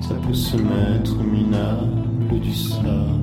[0.00, 3.18] Ça peut se mettre minable du sable.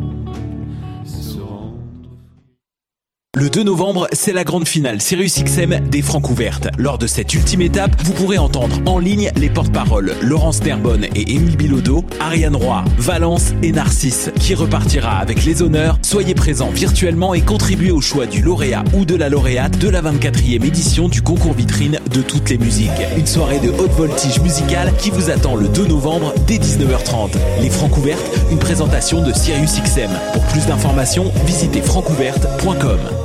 [3.38, 6.70] Le 2 novembre, c'est la grande finale Sirius XM des Francs ouvertes.
[6.78, 11.34] Lors de cette ultime étape, vous pourrez entendre en ligne les porte-paroles Laurence Terbonne et
[11.34, 16.00] Émile Bilodeau, Ariane Roy, Valence et Narcisse, qui repartira avec les honneurs.
[16.02, 20.02] Soyez présents virtuellement et contribuez au choix du lauréat ou de la lauréate de la
[20.02, 22.90] 24e édition du concours vitrine de toutes les musiques.
[23.18, 27.32] Une soirée de haute voltige musicale qui vous attend le 2 novembre dès 19h30.
[27.62, 30.12] Les Francs ouvertes, une présentation de Sirius XM.
[30.32, 33.25] Pour plus d'informations, visitez francouverte.com.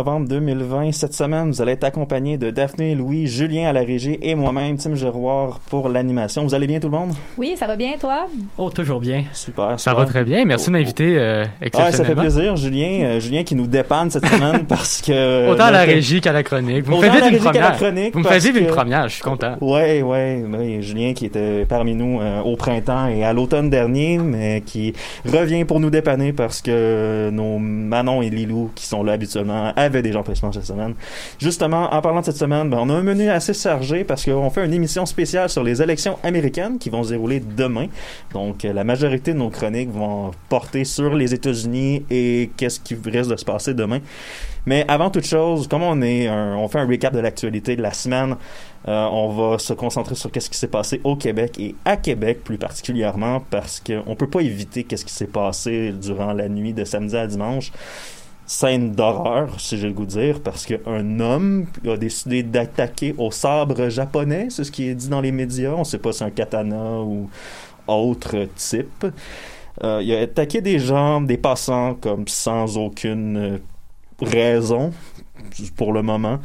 [0.00, 0.92] novembre 2020.
[0.92, 4.78] Cette semaine, vous allez être accompagné de Daphné, Louis, Julien à la régie et moi-même,
[4.78, 6.42] Tim Geroir, pour l'animation.
[6.42, 7.12] Vous allez bien tout le monde?
[7.36, 8.26] Oui, ça va bien, toi?
[8.56, 9.24] Oh, toujours bien.
[9.34, 9.72] Super.
[9.78, 9.96] Ça super.
[9.96, 10.46] va très bien.
[10.46, 13.00] Merci de m'inviter euh, Ouais, ça fait plaisir, Julien.
[13.02, 15.50] euh, Julien qui nous dépanne cette semaine parce que...
[15.50, 16.86] Autant à la régie qu'à la chronique.
[16.86, 17.76] Vous me faites une première.
[18.12, 19.06] Vous me faites une que- première.
[19.06, 19.56] Je suis content.
[19.60, 24.16] Ouais, ouais, ouais, Julien qui était parmi nous euh, au printemps et à l'automne dernier,
[24.16, 24.94] mais qui
[25.30, 30.02] revient pour nous dépanner parce que nos Manon et Lilou, qui sont là habituellement, avaient
[30.02, 30.12] des
[30.52, 30.94] cette semaine.
[31.38, 34.50] Justement, en parlant de cette semaine, ben, on a un menu assez chargé parce qu'on
[34.50, 37.86] fait une émission spéciale sur les élections américaines qui vont se dérouler demain.
[38.32, 42.94] Donc, euh, la majorité de nos chroniques vont porter sur les États-Unis et qu'est-ce qui
[42.94, 44.00] risque de se passer demain.
[44.66, 47.82] Mais avant toute chose, comme on est, un- on fait un recap de l'actualité de
[47.82, 48.36] la semaine,
[48.88, 52.44] euh, on va se concentrer sur qu'est-ce qui s'est passé au Québec et à Québec
[52.44, 56.84] plus particulièrement parce qu'on peut pas éviter qu'est-ce qui s'est passé durant la nuit de
[56.84, 57.72] samedi à dimanche.
[58.50, 63.30] Scène d'horreur, si j'ai le goût de dire, parce qu'un homme a décidé d'attaquer au
[63.30, 65.70] sabre japonais, c'est ce qui est dit dans les médias.
[65.70, 67.30] On sait pas si c'est un katana ou
[67.86, 69.06] autre type.
[69.84, 73.60] Euh, il a attaqué des gens, des passants, comme sans aucune
[74.20, 74.90] raison,
[75.76, 76.40] pour le moment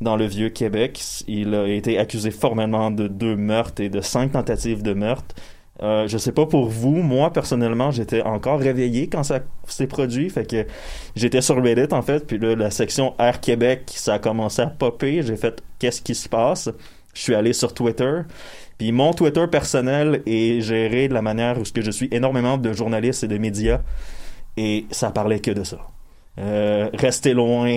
[0.00, 1.02] dans le vieux Québec.
[1.28, 5.34] Il a été accusé formellement de deux meurtres et de cinq tentatives de meurtre.
[5.82, 10.30] Euh, je sais pas pour vous, moi personnellement, j'étais encore réveillé quand ça s'est produit,
[10.30, 10.66] fait que
[11.14, 14.68] j'étais sur Reddit en fait, puis là la section Air Québec, ça a commencé à
[14.68, 16.70] popper, j'ai fait qu'est-ce qui se passe?
[17.12, 18.22] Je suis allé sur Twitter,
[18.78, 22.56] puis mon Twitter personnel est géré de la manière où ce que je suis énormément
[22.56, 23.80] de journalistes et de médias,
[24.56, 25.78] et ça parlait que de ça.
[26.38, 27.68] Euh, restez loin,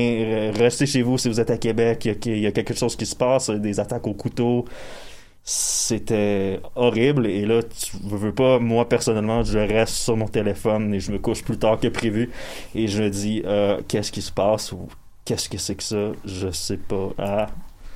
[0.54, 3.16] restez chez vous si vous êtes à Québec, il y, a quelque chose qui se
[3.16, 4.66] passe, des attaques au couteau.
[5.54, 11.00] C'était horrible et là, tu veux, pas, moi personnellement, je reste sur mon téléphone et
[11.00, 12.30] je me couche plus tard que prévu
[12.76, 14.88] et je me dis, euh, qu'est-ce qui se passe ou
[15.26, 16.12] qu'est-ce que c'est que ça?
[16.24, 17.10] Je sais pas.
[17.18, 17.48] Ah,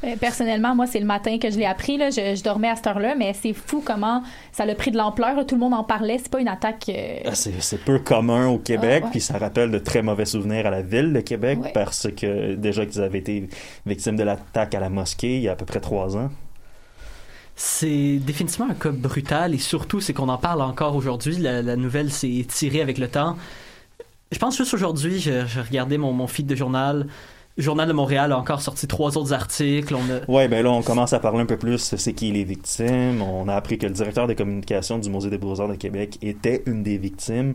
[0.04, 1.96] Euh, Personnellement, moi, c'est le matin que je l'ai appris.
[1.98, 2.10] Là.
[2.10, 5.46] Je, je dormais à cette heure-là, mais c'est fou comment ça a pris de l'ampleur.
[5.46, 6.18] Tout le monde en parlait.
[6.18, 6.90] C'est pas une attaque.
[6.90, 9.12] euh, Ah, C'est c'est peu commun au Québec, Ah, ouais.
[9.12, 11.72] puis ça rappelle de très mauvais souvenirs à la ville de Québec Ouais.
[11.72, 13.48] parce que déjà qu'ils avaient été
[13.86, 16.30] victimes de l'attaque à la mosquée il y a à peu près trois ans.
[17.56, 21.38] C'est définitivement un cas brutal et surtout, c'est qu'on en parle encore aujourd'hui.
[21.38, 23.38] La, nouvelle s'est tirée avec le temps.
[24.32, 27.08] Je pense juste aujourd'hui, je, je regardais mon, mon feed de journal.
[27.56, 29.94] Le Journal de Montréal a encore sorti trois autres articles.
[29.94, 30.28] On a...
[30.28, 33.22] Ouais, ben là, on commence à parler un peu plus c'est qui les victimes.
[33.22, 36.64] On a appris que le directeur des communications du Musée des Beaux-Arts de Québec était
[36.66, 37.54] une des victimes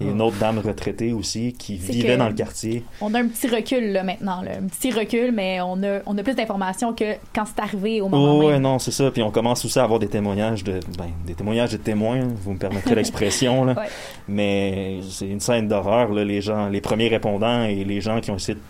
[0.00, 2.84] et une autre dame retraitée aussi qui vivait que- dans le quartier.
[3.00, 4.40] On a un petit recul là, maintenant.
[4.42, 4.52] Là.
[4.62, 8.08] Un petit recul, mais on a, on a plus d'informations que quand c'est arrivé au
[8.08, 8.62] moment Oh, ouais, même.
[8.62, 9.10] non, c'est ça.
[9.10, 12.20] Puis on commence aussi à avoir des témoignages de, ben, des témoignages de témoins.
[12.40, 13.72] Vous me permettrez l'expression, là.
[13.72, 13.88] Ouais.
[14.28, 16.24] Mais c'est une scène d'horreur, là.
[16.24, 18.60] Les gens, les premiers répondants et les gens qui ont essayé de,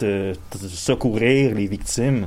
[0.00, 0.32] de
[0.68, 2.26] secourir les victimes.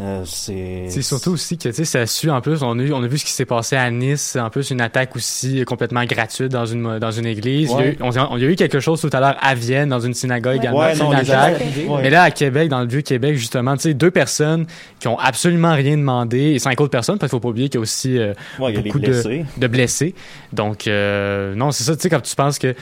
[0.00, 0.86] euh, c'est.
[0.88, 2.62] C'est surtout aussi que, tu sais, ça suit en plus.
[2.62, 4.34] On a, on a vu ce qui s'est passé à Nice.
[4.40, 7.68] En plus, une attaque aussi complètement gratuite dans une, dans une église.
[7.70, 7.92] Il, y a Ouais.
[7.92, 10.00] eu, on, on- il y a eu quelque chose tout à l'heure à Vienne, dans
[10.00, 10.58] une synagogue Ouais.
[10.58, 10.78] également.
[10.80, 11.60] Ouais, non, une attaque.
[11.86, 12.02] ouais.
[12.02, 14.64] Mais là, à Québec, dans le Vieux-Québec, justement, tu sais, deux personnes
[14.98, 17.78] qui ont absolument rien demandé et cinq autres personnes, parce qu'il faut pas oublier qu'il
[17.78, 19.44] y a aussi euh, Ouais, y a beaucoup de- blessés.
[19.58, 20.14] de blessés.
[20.54, 22.74] Donc, euh, non, c'est ça, tu sais, quand tu penses que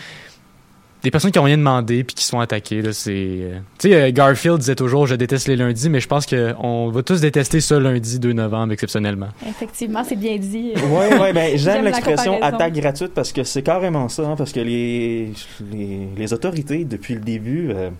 [1.02, 3.12] des personnes qui ont rien demandé puis qui sont attaquées, là, c'est...
[3.14, 6.90] euh, Tu sais, euh, Garfield disait toujours «Je déteste les lundis», mais je pense qu'on
[6.90, 9.28] va tous détester ce lundi 2 novembre, exceptionnellement.
[9.48, 10.72] Effectivement, c'est bien dit.
[10.90, 14.60] Ouais, ouais, ben, J'aime l'expression attaque gratuite parce que c'est carrément ça, hein, parce que
[14.60, 15.32] les,
[15.72, 17.90] les, les autorités, depuis le début, euh,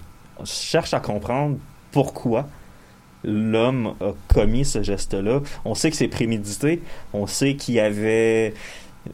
[0.44, 1.56] cherchent à comprendre
[1.92, 2.48] pourquoi
[3.24, 5.40] l'homme a commis ce geste-là.
[5.64, 6.80] On sait que c'est prémédité,
[7.12, 8.54] on sait qu'il avait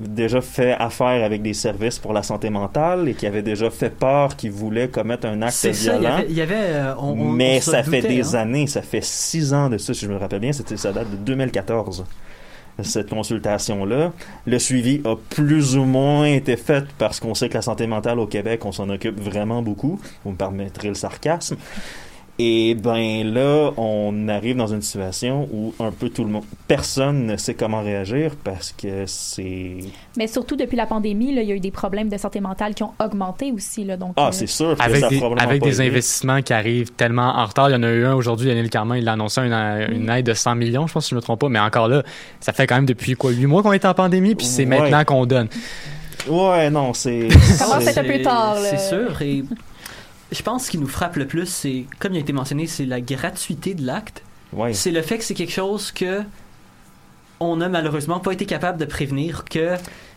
[0.01, 3.91] déjà fait affaire avec des services pour la santé mentale et qu'il avait déjà fait
[3.91, 6.15] peur qu'il voulait commettre un acte C'est ça, il y violent.
[6.17, 8.41] avait, il y avait, euh, on- on- Mais on ça fait des hein.
[8.41, 11.11] années, ça fait six ans de ça, si je me rappelle bien, c'était ça date
[11.11, 12.05] de 2014.
[12.83, 14.13] Cette consultation-là,
[14.47, 18.19] le suivi a plus ou moins été fait parce qu'on sait que la santé mentale
[18.19, 20.01] au Québec, on s'en occupe vraiment beaucoup.
[20.25, 21.55] Vous me permettrez le sarcasme.
[22.41, 27.27] Et ben là, on arrive dans une situation où un peu tout le monde, personne
[27.27, 29.77] ne sait comment réagir parce que c'est
[30.17, 32.75] Mais surtout depuis la pandémie, là, il y a eu des problèmes de santé mentale
[32.75, 33.85] qui ont augmenté aussi.
[33.85, 37.47] Là, donc, ah euh, c'est sûr Avec ça des, avec investissements qui arrivent tellement en
[37.47, 37.71] retard.
[37.71, 40.27] Il y en a eu un aujourd'hui, Yannick Carman, il a annoncé une, une aide
[40.27, 41.49] de 100 millions, je pense, si je ne me trompe pas.
[41.49, 42.03] Mais encore là,
[42.41, 44.81] ça fait quand même depuis quoi, 8 mois qu'on est en pandémie, puis c'est Ouais.
[44.81, 45.49] maintenant qu'on donne.
[46.29, 48.55] Ouais, non, c'est Ça commence à être un peu tard.
[48.55, 48.71] là.
[48.71, 49.21] C'est sûr.
[49.23, 49.45] Et
[50.35, 52.87] je pense ce qui nous frappe le plus, c'est, comme il a été mentionné, c'est
[52.87, 54.23] la gratuité de l'acte.
[54.53, 54.75] ouais.
[54.75, 56.23] C'est le fait que c'est quelque chose que
[57.41, 59.77] on n'a malheureusement pas été capable de prévenir, que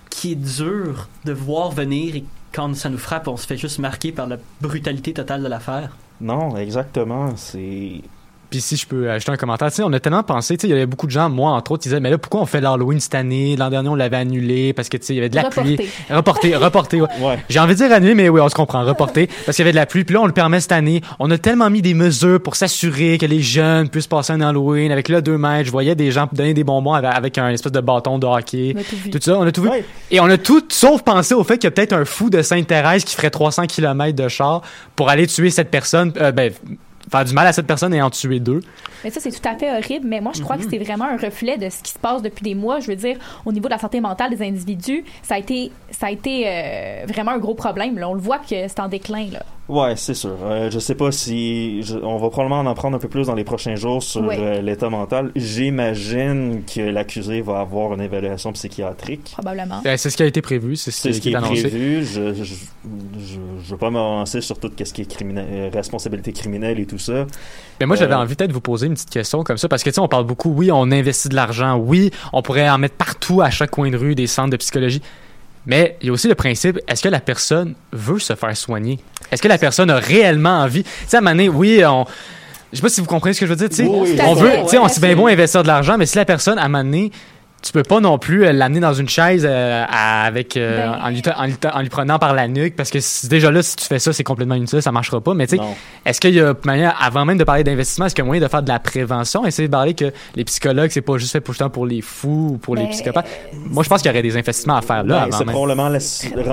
[0.09, 2.23] qui est dur de voir venir et
[2.53, 5.95] quand ça nous frappe, on se fait juste marquer par la brutalité totale de l'affaire.
[6.21, 8.01] Non, exactement, c'est
[8.49, 10.67] Puis si je peux ajouter un commentaire, tu sais, on a tellement pensé, tu sais,
[10.67, 12.45] il y avait beaucoup de gens, moi entre autres, qui disaient, mais là, pourquoi on
[12.45, 13.55] fait l'Halloween cette année?
[13.57, 15.77] L'an dernier, on l'avait annulé parce que, tu sais, il y avait de la pluie.
[16.09, 16.55] Reporté.
[16.55, 17.07] Reporté, reporté, ouais.
[17.21, 17.43] ouais.
[17.49, 19.71] J'ai envie de dire annulé, mais oui, on se comprend, reporté, parce qu'il y avait
[19.71, 20.03] de la pluie.
[20.03, 21.01] Puis là, on le permet cette année.
[21.19, 24.91] On a tellement mis des mesures pour s'assurer que les jeunes puissent passer un Halloween
[24.91, 25.65] avec le 2 mètres.
[25.65, 28.73] Je voyais des gens donner des bonbons avec, avec un espèce de bâton de hockey.
[28.75, 29.09] On a tout vu.
[29.09, 29.69] Tout ça, on a tout vu.
[29.69, 29.85] Ouais.
[30.11, 32.41] Et on a tout, sauf pensé au fait qu'il y a peut-être un fou de
[32.41, 34.61] Sainte-Thérèse qui ferait 300 km de char
[34.95, 36.51] pour aller tuer cette personne, euh, ben,
[37.09, 38.61] faire du mal à cette personne et en tuer deux.
[39.03, 40.07] Mais ça, c'est tout à fait horrible.
[40.07, 42.43] Mais moi, je crois que c'est vraiment un reflet de ce qui se passe depuis
[42.43, 42.79] des mois.
[42.79, 46.07] Je veux dire, au niveau de la santé mentale des individus, ça a été, ça
[46.07, 47.99] a été euh, vraiment un gros problème.
[48.03, 49.29] On le voit que c'est en déclin.
[49.31, 49.43] Là.
[49.69, 50.37] Ouais, c'est sûr.
[50.43, 53.35] Euh, je sais pas si je- on va probablement en apprendre un peu plus dans
[53.35, 55.31] les prochains jours sur euh, l'état mental.
[55.35, 59.31] J'imagine que l'accusé va avoir une évaluation psychiatrique.
[59.33, 59.81] Probablement.
[59.83, 61.67] Ben, c'est ce qui a été prévu, c'est ce ce qui est est annoncé.
[61.67, 62.05] prévu.
[62.05, 62.55] Je, je, je,
[63.63, 66.97] je veux pas m'avancer sur tout ce qui est criminel, euh, responsabilité criminelle et tout
[66.99, 67.25] ça.
[67.79, 69.83] Mais moi, j'avais Euh, envie peut-être de vous poser une petite question comme ça, parce
[69.83, 72.77] que tu sais, on parle beaucoup, oui, on investit de l'argent, oui, on pourrait en
[72.77, 75.01] mettre partout à chaque coin de rue des centres de psychologie.
[75.67, 78.99] Mais il y a aussi le principe, est-ce que la personne veut se faire soigner?
[79.31, 80.83] Est-ce que la personne a réellement envie?
[80.83, 82.05] Tu sais, à un moment donné, oui, on...
[82.71, 83.89] Je sais pas si vous comprenez ce que je veux dire.
[83.89, 86.25] Oui, on veut, sais, on ouais, c'est bien beau investir de l'argent, mais si la
[86.25, 87.11] personne, à un moment donné,
[87.67, 91.09] tu peux pas non plus euh, l'amener dans une chaise euh, avec euh, Ben- en,
[91.09, 93.75] lui, en lui- en lui prenant par la nuque parce que si- déjà là si
[93.75, 95.63] tu fais ça c'est complètement inutile ça marchera pas mais tu sais
[96.05, 98.41] est-ce qu'il y a moyen, avant même de parler d'investissement, est-ce qu'il y a moyen
[98.41, 101.41] de faire de la prévention, essayer de parler que les psychologues, c'est pas juste fait
[101.41, 103.27] pour, pour les fous ou pour les Mais- psychopathes?
[103.53, 105.99] Moi, je pense qu'il y aurait des investissements à faire là Ben, c'est probablement la-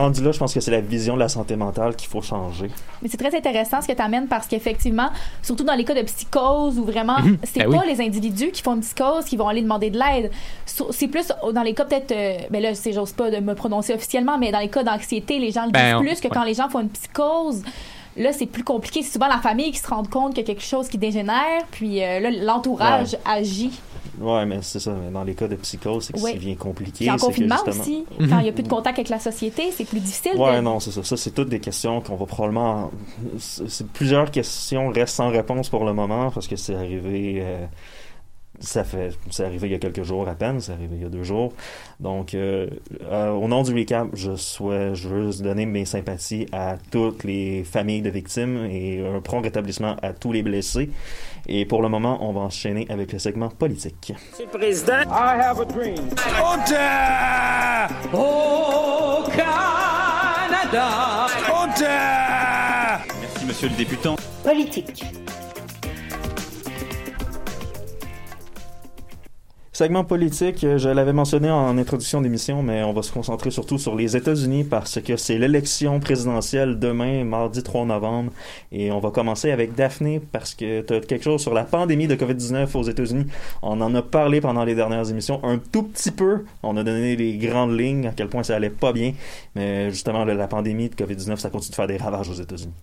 [0.01, 0.33] rendu là.
[0.33, 2.69] Je pense que c'est la vision de la santé mentale qu'il faut changer.
[3.03, 5.11] Mais c'est très intéressant ce que tu amènes parce qu'effectivement,
[5.43, 7.39] surtout dans les cas de psychose où vraiment, Mhm.
[7.45, 7.95] c'est Ben pas oui.
[7.97, 10.31] les individus qui font une psychose qui vont aller demander de l'aide.
[10.67, 13.55] So- C'est plus dans les cas peut-être, euh, ben là, c'est j'ose pas de me
[13.55, 16.29] prononcer officiellement, mais dans les cas d'anxiété, les gens le Ben, disent on- plus que
[16.29, 16.31] ouais.
[16.35, 17.63] quand les gens font une psychose.
[18.17, 19.03] Là, c'est plus compliqué.
[19.03, 21.63] C'est souvent la famille qui se rend compte qu'il y a quelque chose qui dégénère,
[21.73, 23.73] puis euh, là, l'entourage agit.
[24.21, 24.93] Ouais, mais c'est ça.
[24.93, 26.31] Mais dans les cas de psychose, c'est que Ouais.
[26.31, 26.93] ça devient compliqué.
[27.07, 29.09] Puis en c'est que confinement justement- aussi, quand il n'y a plus de contact avec
[29.09, 30.37] la société, c'est plus difficile.
[30.41, 31.03] Ouais, de- non, c'est ça.
[31.03, 32.93] Ça, c'est toutes des questions qu'on va probablement.
[33.39, 37.39] c'est- c'est- plusieurs questions restent sans réponse pour le moment parce que c'est arrivé.
[37.45, 37.67] euh,
[38.61, 41.07] ça fait, c'est arrivé il y a quelques jours à peine, c'est arrivé il y
[41.07, 41.53] a deux jours.
[42.01, 42.69] Donc, euh,
[43.03, 47.65] euh, au nom du recap, je souhaite, je veux donner mes sympathies à toutes les
[47.65, 50.91] familles de victimes et un prompt rétablissement à tous les blessés.
[51.47, 54.15] Et pour le moment, on va enchaîner avec le segment politique.
[54.31, 55.97] Monsieur le Président, I have a dream.
[56.41, 56.57] Au
[59.31, 59.65] Canada!
[63.21, 64.17] Merci, monsieur le députant.
[64.43, 65.05] Politique.
[69.77, 73.77] Segment politique, euh, je l'avais mentionné en introduction d'émission, mais on va se concentrer surtout
[73.77, 78.31] sur les États-Unis parce que c'est l'élection présidentielle demain, mardi 3 novembre.
[78.71, 82.07] Et on va commencer avec Daphné parce que tu as quelque chose sur la pandémie
[82.07, 83.27] de COVID-19 aux États-Unis.
[83.63, 86.45] On en a parlé pendant les dernières émissions un tout petit peu.
[86.63, 89.13] On a donné les grandes lignes, à quel point ça allait pas bien.
[89.57, 92.75] Mais justement, la pandémie de COVID-19, ça continue de faire des ravages aux États-Unis.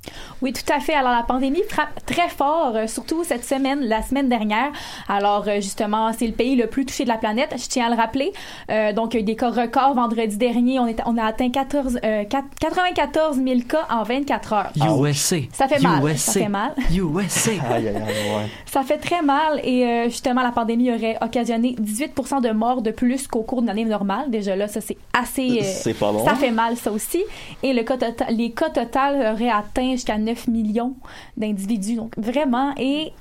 [0.41, 0.95] Oui, tout à fait.
[0.95, 4.73] Alors, la pandémie frappe très fort, euh, surtout cette semaine, la semaine dernière.
[5.07, 7.89] Alors, euh, justement, c'est le pays le plus touché de la planète, je tiens à
[7.89, 8.31] le rappeler.
[8.69, 10.79] Euh, donc, il y a eu des cas records vendredi dernier.
[10.79, 14.71] On, est, on a atteint 14, euh, 4 94 000 cas en 24 heures.
[14.77, 15.37] USA.
[15.53, 16.03] Ça fait mal.
[16.03, 16.31] USA.
[16.31, 16.73] Ça fait mal.
[16.91, 17.51] USA.
[17.51, 18.49] Aïe, aïe, aïe, ouais.
[18.65, 22.91] Ça fait très mal et euh, justement la pandémie aurait occasionné 18% de morts de
[22.91, 24.29] plus qu'au cours d'une année normale.
[24.29, 25.59] Déjà là, ça c'est assez.
[25.61, 26.23] euh, C'est pas bon.
[26.25, 27.21] Ça fait mal ça aussi.
[27.63, 30.93] Et le cas total- les cas total auraient atteint jusqu'à 9 millions
[31.37, 31.95] d'individus.
[31.95, 33.11] Donc vraiment et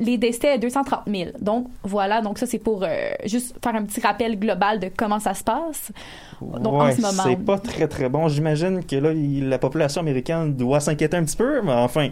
[0.00, 1.30] les décès 230 000.
[1.40, 2.88] Donc voilà, donc ça c'est pour euh,
[3.26, 5.92] juste faire un petit rappel global de comment ça se passe.
[6.40, 7.22] Donc en ce moment.
[7.24, 8.26] c'est pas très très bon.
[8.28, 12.08] J'imagine que là, il- la population américaine doit s'inquiéter un petit peu, mais enfin,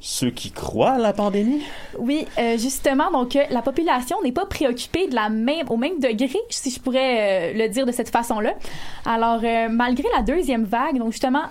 [0.00, 1.62] ceux qui croient à la pandémie,
[1.98, 6.00] Oui, euh, justement, donc euh, la population n'est pas préoccupée de la même, au même
[6.00, 8.54] degré, si je pourrais le dire de cette façon-là.
[9.04, 9.40] Alors,
[9.70, 11.42] malgré la deuxième vague, donc justement,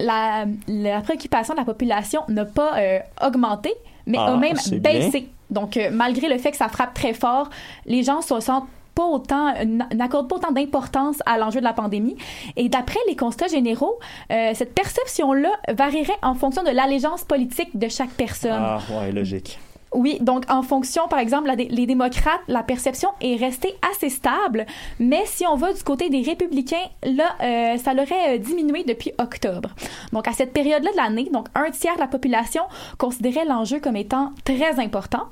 [0.00, 3.72] la, la préoccupation de la population n'a pas euh, augmenté,
[4.06, 4.78] mais Ah, a même bien.
[4.78, 5.28] baissé.
[5.50, 7.48] Donc, euh, malgré le fait que ça frappe très fort,
[7.86, 11.72] les gens se sentent pas autant, euh, n'accordent pas autant d'importance à l'enjeu de la
[11.72, 12.16] pandémie.
[12.56, 13.98] Et d'après les constats généraux,
[14.32, 18.52] euh, cette perception-là varierait en fonction de l'allégeance politique de chaque personne.
[18.62, 19.58] ah ouais, logique.
[19.94, 24.66] Oui, donc en fonction, par exemple, la- les démocrates, la perception est restée assez stable,
[24.98, 29.12] mais si on va du côté des républicains, là, euh, ça l'aurait euh, diminué depuis
[29.18, 29.70] octobre.
[30.12, 32.62] Donc à cette période-là de l'année, donc un tiers de la population
[32.98, 35.24] considérait l'enjeu comme étant très important.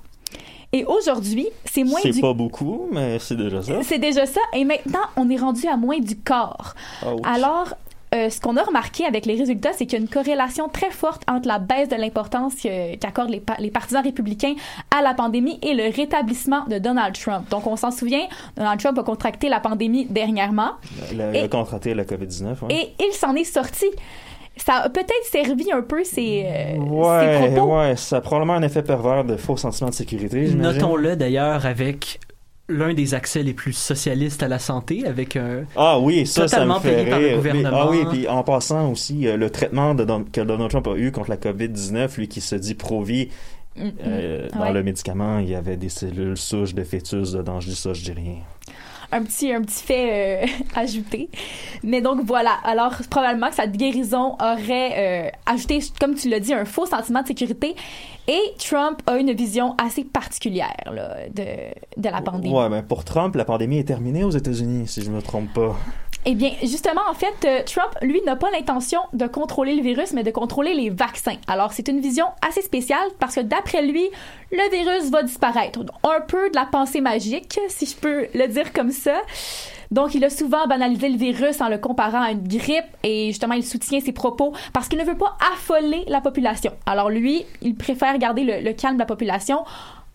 [0.75, 2.21] Et aujourd'hui, c'est moins C'est du...
[2.23, 3.83] pas beaucoup, mais c'est déjà ça.
[3.83, 4.41] C'est déjà ça.
[4.55, 6.75] Et maintenant, on est rendu à moins du quart.
[7.05, 7.21] Ouch.
[7.25, 7.75] Alors,
[8.15, 10.91] euh, ce qu'on a remarqué avec les résultats, c'est qu'il y a une corrélation très
[10.91, 12.55] forte entre la baisse de l'importance
[13.01, 14.55] qu'accordent les, pa- les partisans républicains
[14.97, 17.49] à la pandémie et le rétablissement de Donald Trump.
[17.51, 18.27] Donc, on s'en souvient,
[18.57, 20.73] Donald Trump a contracté la pandémie dernièrement
[21.13, 22.65] Il a, il a Et- contracté la COVID-19.
[22.65, 22.75] Ouais.
[22.75, 23.87] et il s'en est sorti.
[24.59, 27.75] Ça a peut-être servi un peu ses, euh, ses Ouais, propos.
[27.79, 30.51] ouais, ça a probablement un effet pervers de faux sentiment de sécurité.
[30.55, 32.21] Notons-le d'ailleurs avec
[32.73, 35.65] l'un des accès les plus socialistes à la santé, avec un.
[35.77, 37.37] Ah oui, ça, ça me Totalement fait payé par le rire.
[37.37, 37.71] gouvernement.
[37.71, 40.87] Mais- ah oui, puis en passant aussi, euh, le traitement de Don- que Donald Trump
[40.89, 43.29] a eu contre la COVID-19, lui qui se dit pro-vie,
[43.75, 43.91] Mm, mm.
[44.07, 44.73] euh, dans Ouais.
[44.75, 47.59] le médicament, il y avait des cellules souches de fœtus dedans.
[47.59, 48.35] Je dis ça, je dis rien.
[49.13, 51.29] Un petit, un petit fait euh, ajouté.
[51.83, 52.53] Mais donc voilà.
[52.65, 57.23] Alors probablement que cette guérison aurait euh, ajouté, comme tu l'as dit, un faux sentiment
[57.23, 57.75] de sécurité.
[58.29, 61.43] Et Trump a une vision assez particulière là, de,
[62.01, 62.55] de la pandémie.
[62.55, 65.77] Ouais, mais pour Trump, la pandémie est terminée aux États-Unis, si je me trompe pas.
[66.25, 70.13] Eh bien, justement, en fait, euh, Trump, lui, n'a pas l'intention de contrôler le virus,
[70.13, 71.35] mais de contrôler les vaccins.
[71.49, 74.09] Alors, c'est une vision assez spéciale parce que d'après lui,
[74.53, 75.81] le virus va disparaître.
[76.05, 79.21] Un peu de la pensée magique, si je peux le dire comme ça.
[79.91, 83.55] Donc, il a souvent banalisé le virus en le comparant à une grippe et justement,
[83.55, 86.73] il soutient ses propos parce qu'il ne veut pas affoler la population.
[86.87, 89.65] Alors, lui, il préfère garder le, le calme de la population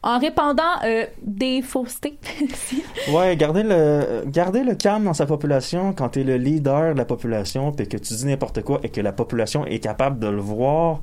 [0.03, 2.19] en répandant euh, des faussetés.
[3.11, 7.05] Ouais, garder le, garder le calme dans sa population quand t'es le leader de la
[7.05, 10.41] population, puis que tu dis n'importe quoi et que la population est capable de le
[10.41, 11.01] voir,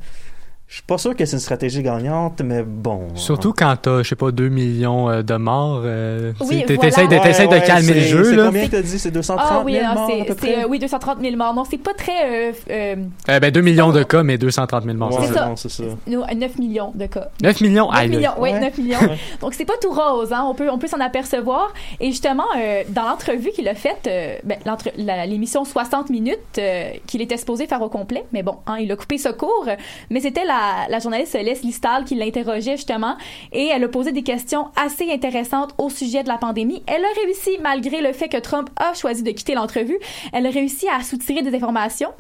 [0.67, 3.03] Je suis pas sûr que c'est une stratégie gagnante, mais bon.
[3.15, 5.83] Surtout quand t'as, je sais pas, 2 millions euh, de morts.
[5.85, 6.91] Euh, Oui, tu voilà.
[6.91, 8.99] t'essayes de, Ouais, ouais, de calmer le jeu, C'est combien t'as dit?
[8.99, 10.65] C'est 230 Ah oui, 000 non, morts, à peu c'est, près?
[10.65, 11.55] euh, oui, 230 000 morts.
[11.55, 12.49] Non, c'est pas très.
[12.49, 12.97] euh, euh,
[13.29, 15.13] Euh, ben, 2 millions de cas, mais 230 000 morts.
[15.21, 15.47] Ouais, c'est ça.
[15.47, 15.85] non, c'est ça.
[16.09, 17.29] nous, 9 millions de cas.
[17.43, 17.91] 9 millions?
[17.93, 18.17] 9 Aïe, là.
[18.17, 18.61] millions, oui, Ouais.
[18.61, 18.99] 9 millions.
[19.43, 20.45] Donc, c'est pas tout rose, hein.
[20.49, 21.73] On peut, on peut s'en apercevoir.
[22.01, 24.59] Et justement, euh, dans l'entrevue qu'il a faite, euh, ben,
[25.29, 28.97] l'émission 60 minutes euh, qu'il était supposé faire au complet, mais bon, hein, il a
[28.97, 29.67] coupé ce cours.
[30.11, 30.54] Mais c'était la,
[30.89, 33.17] la journaliste Leslie Stahl qui l'interrogeait justement
[33.53, 36.83] et elle a posé des questions assez intéressantes au sujet de la pandémie.
[36.87, 39.99] Elle a réussi, malgré le fait que Trump a choisi de quitter l'entrevue,
[40.33, 42.13] elle a réussi à soutirer des informations.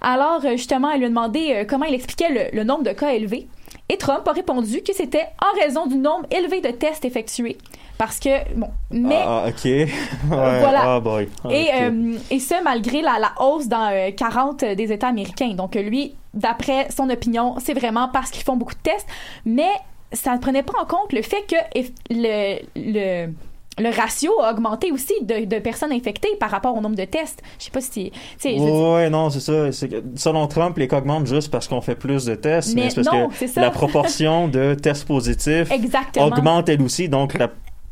[0.00, 2.92] Alors, euh, justement, elle lui a demandé euh, comment il expliquait le, le nombre de
[2.92, 3.46] cas élevés.
[3.88, 7.56] Et Trump a répondu que c'était en raison du nombre élevé de tests effectués.
[7.98, 9.22] Parce que, bon, mais...
[9.24, 9.64] Ah, ok.
[9.64, 9.88] ouais.
[10.28, 10.82] voilà.
[10.96, 11.28] Ah, boy.
[11.50, 11.72] Et, Ok.
[11.80, 15.54] euh, et ce, malgré la, la hausse dans euh, 40 des États américains.
[15.54, 19.06] Donc, euh, lui, d'après son opinion, c'est vraiment parce qu'ils font beaucoup de tests,
[19.46, 19.70] mais
[20.12, 21.56] ça ne prenait pas en compte le fait que
[22.10, 23.28] le,
[23.78, 27.42] le ratio a augmenté aussi de, de personnes infectées par rapport au nombre de tests.
[27.58, 28.10] Je sais pas si...
[28.44, 29.70] Ouais, non, c'est ça.
[30.16, 33.02] Selon Trump, les cas augmentent juste parce qu'on fait plus de tests, mais, Mais c'est
[33.04, 33.60] parce non, que ça.
[33.60, 36.26] la proportion de tests positifs Exactement.
[36.26, 37.50] augmente elle aussi, donc la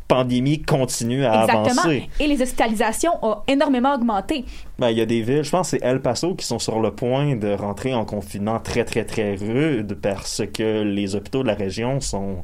[0.08, 1.82] pandémie continue à Exactement.
[1.82, 2.08] avancer.
[2.20, 4.44] Et les hospitalisations ont énormément augmenté.
[4.78, 6.80] Ben, il y a des villes, je pense que c'est El Paso, qui sont sur
[6.80, 11.48] le point de rentrer en confinement très, très, très rude parce que les hôpitaux de
[11.48, 12.42] la région sont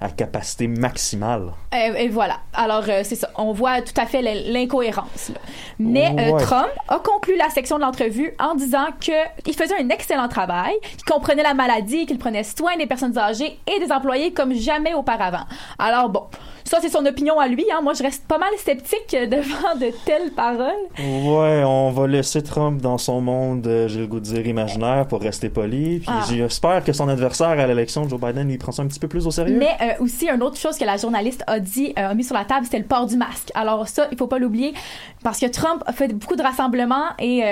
[0.00, 1.52] à capacité maximale.
[1.74, 2.38] Euh, et voilà.
[2.54, 3.28] Alors, euh, c'est ça.
[3.36, 5.30] On voit tout à fait l'in- l'incohérence.
[5.78, 6.38] Mais euh.
[6.38, 11.04] Trump a conclu la section de l'entrevue en disant qu'il faisait un excellent travail, qu'il
[11.04, 15.44] comprenait la maladie, qu'il prenait soin des personnes âgées et des employés comme jamais auparavant.
[15.78, 16.24] Alors, bon,
[16.64, 17.64] ça, c'est son opinion à lui.
[17.72, 17.80] Hein.
[17.82, 20.70] Moi, je reste pas mal sceptique euh, devant de telles paroles.
[20.98, 25.06] Ouais, on va laisser Trump dans son monde, euh, j'ai le goût de dire, imaginaire
[25.06, 25.98] pour rester poli.
[26.00, 26.24] Puis Ah.
[26.28, 29.26] j'espère que son adversaire à l'élection, Joe Biden, lui prend ça un petit peu plus
[29.26, 29.56] au sérieux.
[29.58, 32.34] Mais euh, aussi, une autre chose que la journaliste a dit, euh, a mis sur
[32.34, 33.50] la table, c'était le port du masque.
[33.54, 34.74] Alors ça, il faut pas l'oublier,
[35.22, 37.42] parce que Trump a fait beaucoup de rassemblements et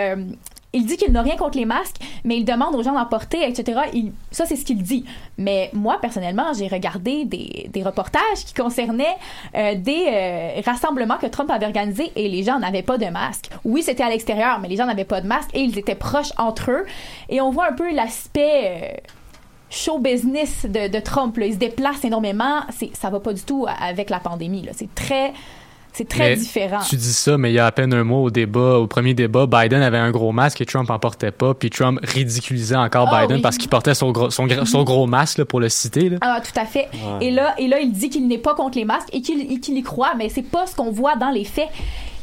[0.72, 3.48] il dit qu'il n'a rien contre les masques, mais il demande aux gens d'en porter,
[3.48, 3.80] etc.
[4.30, 5.04] Ça, c'est ce qu'il dit.
[5.38, 9.16] Mais moi, personnellement, j'ai regardé des, reportages qui concernaient
[9.54, 13.50] euh, des euh, rassemblements que Trump avait organisés et les gens n'avaient pas de masque.
[13.64, 16.32] Oui, c'était à l'extérieur, mais les gens n'avaient pas de masque et ils étaient proches
[16.36, 16.86] entre eux.
[17.28, 18.96] Et on voit un peu l'aspect...
[18.96, 19.10] euh,
[19.70, 21.38] show business de, Trump.
[21.40, 22.62] Il se déplace énormément.
[22.94, 24.66] Ça va pas du tout avec la pandémie.
[24.72, 25.32] C'est très,
[25.98, 26.78] c'est très Mais différent.
[26.88, 29.14] Tu dis ça, mais il y a à peine un mois au débat, au premier
[29.14, 33.08] débat, Biden avait un gros masque et Trump en portait pas, puis Trump ridiculisait encore
[33.12, 33.42] Ah Biden oui.
[33.42, 34.46] parce qu'il portait son gros, son,
[34.84, 36.08] gros masque, là, pour le citer.
[36.10, 36.18] Là.
[36.20, 36.88] Ah, tout à fait.
[36.92, 37.26] Ouais.
[37.26, 39.82] Et là, et là, il dit qu'il n'est pas contre les masques et qu'il, y
[39.82, 41.68] croit, mais c'est pas ce qu'on voit dans les faits.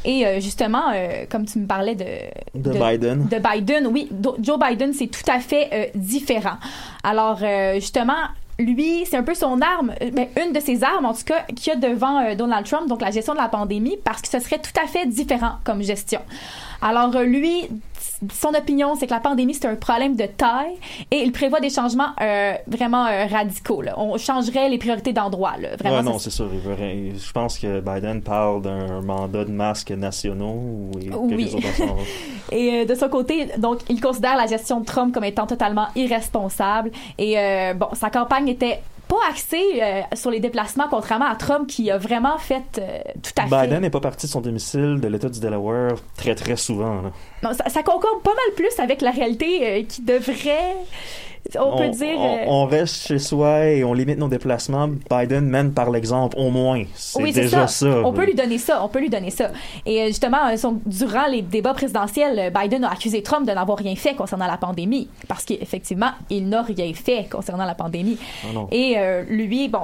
[0.05, 2.05] Et euh, justement, euh, comme tu me parlais de,
[2.53, 3.27] De Biden.
[3.27, 6.57] de Biden, oui, Do- Joe Biden, c'est tout à fait euh, différent.
[7.03, 8.13] Alors, euh, justement,
[8.59, 11.41] lui, c'est un peu son arme, euh, ben, une de ses armes, en tout cas,
[11.55, 14.27] qu'il y a devant euh, Donald Trump, donc la gestion de la pandémie, parce que
[14.27, 16.21] ce serait tout à fait différent comme gestion.
[16.81, 17.67] Alors, euh, lui,
[18.33, 20.75] son opinion, c'est que la pandémie, c'est un problème de taille
[21.11, 23.81] et il prévoit des changements euh, vraiment euh, radicaux.
[23.81, 23.93] là.
[23.97, 25.53] On changerait les priorités d'endroit.
[25.79, 26.49] Vraiment, ouais, non, c'est sûr.
[26.49, 31.49] Je pense que Biden parle d'un mandat de masques nationaux et Oui.
[31.49, 31.59] sont-
[32.51, 35.87] Et euh, de son côté, donc, il considère la gestion de Trump comme étant totalement
[35.95, 36.91] irresponsable.
[37.17, 41.67] Et euh, bon, sa campagne était pas axée euh, sur les déplacements, contrairement à Trump
[41.67, 43.67] qui a vraiment fait euh, tout à fait.
[43.67, 47.01] Biden n'est pas parti de son domicile de l'État du Delaware très très souvent.
[47.01, 47.11] là.
[47.43, 50.75] Non, ça, ça concorde pas mal plus avec la réalité euh, qui devrait.
[51.59, 52.17] On, peut dire.
[52.17, 54.89] on- euh, on reste chez soi et on limite nos déplacements.
[55.09, 56.83] Biden mène par l'exemple, au moins.
[56.95, 57.87] C'est oui, déjà ça.
[57.87, 58.01] ça.
[58.03, 58.83] On peut lui donner ça.
[58.83, 59.51] On peut lui donner ça.
[59.85, 63.77] Et euh, justement, euh, son- durant les débats présidentiels, Biden a accusé Trump de n'avoir
[63.77, 65.07] rien fait concernant la pandémie.
[65.27, 68.17] Parce qu'effectivement, il n'a rien fait concernant la pandémie.
[68.43, 68.47] Ah.
[68.71, 69.81] Et euh, lui, bon,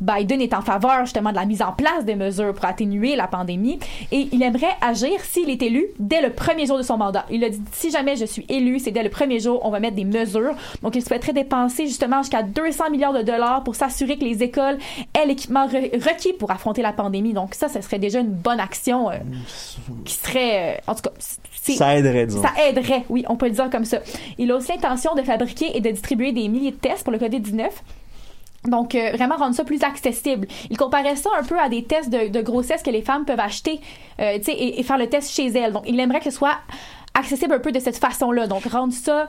[0.00, 3.26] Biden est en faveur justement de la mise en place des mesures pour atténuer la
[3.26, 3.78] pandémie
[4.12, 7.24] et il aimerait agir s'il est élu dès le premier jour de son mandat.
[7.30, 9.80] Il a dit si jamais je suis élu, c'est dès le premier jour, on va
[9.80, 10.54] mettre des mesures.
[10.82, 14.78] Donc il souhaiterait dépenser justement jusqu'à 200 milliards de dollars pour s'assurer que les écoles
[15.14, 17.32] aient l'équipement re- requis pour affronter la pandémie.
[17.32, 19.14] Donc ça, ce serait déjà une bonne action euh,
[20.04, 21.10] qui serait, euh, en tout cas,
[21.76, 22.42] Ça aiderait, disons.
[22.42, 23.98] Ça aiderait, oui, on peut le dire comme ça.
[24.38, 27.18] Il a aussi l'intention de fabriquer et de distribuer des milliers de tests pour le
[27.18, 27.64] COVID-19.
[28.66, 30.46] Donc, euh, vraiment rendre ça plus accessible.
[30.70, 33.80] Il comparait ça un peu à des tests de, grossesse que les femmes peuvent acheter
[34.20, 35.72] euh, et, et faire le test chez elles.
[35.72, 36.56] Donc, il aimerait que ce soit
[37.14, 38.46] accessible un peu de cette façon-là.
[38.46, 39.28] Donc, rendre ça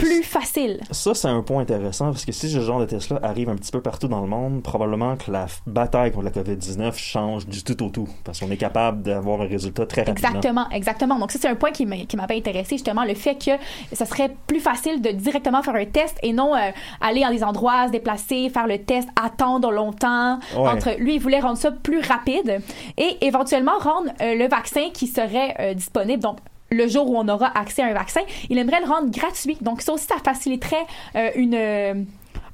[0.00, 0.80] plus facile.
[0.90, 3.70] Ça, c'est un point intéressant parce que si ce genre de test-là arrive un petit
[3.70, 7.82] peu partout dans le monde, probablement que la bataille contre la COVID-19 change du tout
[7.84, 10.28] au tout parce qu'on est capable d'avoir un résultat très rapidement.
[10.28, 11.18] Exactement, exactement.
[11.18, 13.50] Donc ça, c'est un point qui m'a- qui m'avait intéressé, justement, le fait que
[13.94, 17.44] ça serait plus facile de directement faire un test et non euh, aller dans des
[17.44, 20.38] endroits, se déplacer, faire le test, attendre longtemps.
[20.56, 20.68] Ouais.
[20.68, 22.60] Entre Lui, il voulait rendre ça plus rapide
[22.96, 26.38] et éventuellement rendre euh, le vaccin qui serait euh, disponible, donc
[26.72, 29.58] le jour où on aura accès à un vaccin, il aimerait le rendre gratuit.
[29.60, 31.54] Donc ça aussi, ça faciliterait euh, une...
[31.54, 31.94] euh,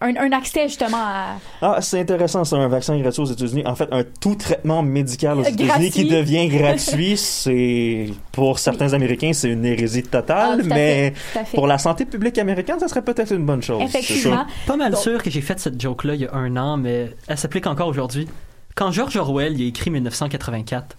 [0.00, 3.62] un, un accès justement à, Ah, c'est intéressant, c'est un vaccin gratuit aux États-Unis.
[3.66, 9.32] En fait, un tout traitement médical aux États-Unis qui devient gratuit, c'est pour certains Américains,
[9.32, 11.14] c'est une hérésie totale, Ah, mais
[11.54, 13.80] pour la santé publique américaine, ça serait peut-être une bonne chose.
[13.82, 14.44] Effectivement.
[14.66, 17.10] Pas mal Donc- sûr que j'ai fait cette joke-là il y a un an, mais
[17.26, 18.28] elle s'applique encore aujourd'hui.
[18.74, 20.94] Quand George Orwell y a écrit 1984,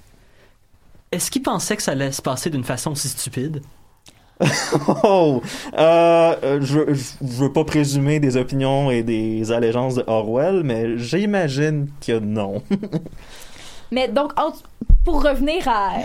[1.11, 3.61] est-ce qu'il pensait que ça allait se passer d'une façon si stupide?
[5.03, 5.41] Oh,
[5.75, 10.61] euh, euh, je, je, je veux pas présumer des opinions et des allégeances de Orwell,
[10.63, 12.61] mais j'imagine que non.
[13.91, 14.33] Mais donc,
[15.05, 16.01] pour revenir à, euh,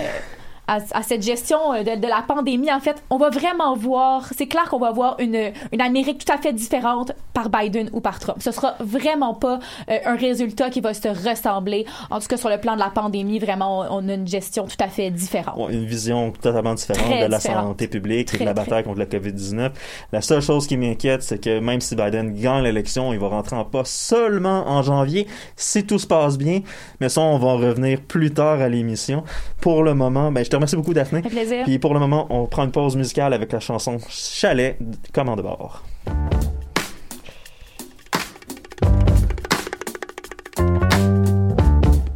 [0.68, 4.28] à, à cette gestion euh, de, de la pandémie, en fait, on va vraiment voir,
[4.36, 8.00] c'est clair qu'on va voir une, une Amérique tout à fait différente par Biden ou
[8.00, 8.38] par Trump.
[8.40, 9.58] Ce sera vraiment pas
[9.90, 11.84] euh, un résultat qui va se ressembler.
[12.10, 14.66] En tout cas, sur le plan de la pandémie, vraiment, on, on a une gestion
[14.66, 15.58] tout à fait différente.
[15.70, 17.66] Une vision totalement différente Très de la différente.
[17.68, 18.64] santé publique et de la très.
[18.64, 19.70] bataille contre la COVID-19.
[20.12, 23.56] La seule chose qui m'inquiète, c'est que même si Biden gagne l'élection, il va rentrer
[23.56, 26.60] en poste seulement en janvier, si tout se passe bien.
[27.00, 29.24] Mais ça, on va en revenir plus tard à l'émission.
[29.60, 31.22] Pour le moment, ben, je te remercie beaucoup, Daphné.
[31.22, 31.64] Fait plaisir.
[31.64, 34.78] Puis pour le moment, on prend une pause musicale avec la chanson Chalet,
[35.12, 35.82] Commande de bord.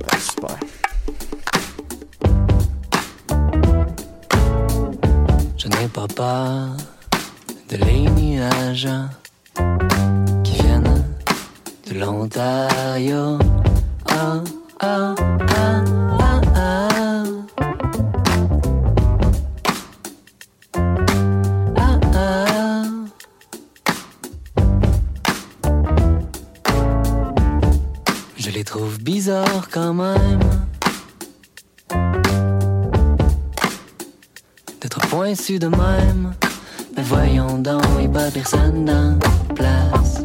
[0.08, 0.56] Ah, super.
[5.56, 6.76] Je n'ai pas peur
[7.68, 8.88] de les nuages
[10.44, 11.04] qui viennent
[11.88, 13.38] de l'Ontario.
[14.12, 14.44] Oh,
[14.82, 15.35] oh,
[29.76, 30.40] quand même.
[34.80, 36.32] D'être pointus de même.
[36.96, 40.24] Mais voyons donc, y'a pas personne dans la place.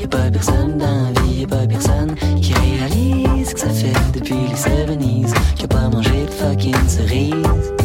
[0.00, 4.34] Y'a pas personne dans la vie, y'a pas personne qui réalise que ça fait depuis
[4.34, 7.79] les 70s qu'il a pas mangé de fucking cerises.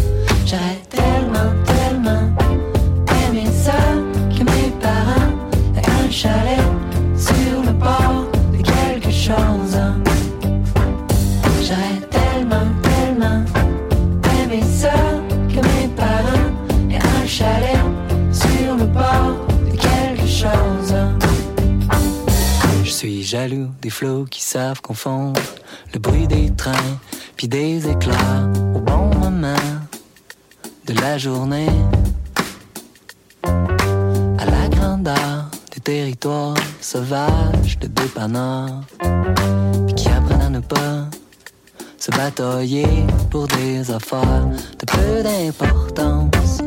[24.55, 24.79] Savent
[25.93, 26.95] le bruit des trains
[27.35, 29.67] puis des éclairs au bon moment
[30.87, 31.67] de la journée.
[33.43, 38.79] À la grandeur des territoires sauvages de dépanneurs
[39.97, 41.09] qui apprennent à ne pas
[41.97, 42.87] se batailler
[43.29, 44.47] pour des affaires
[44.79, 46.64] de peu d'importance.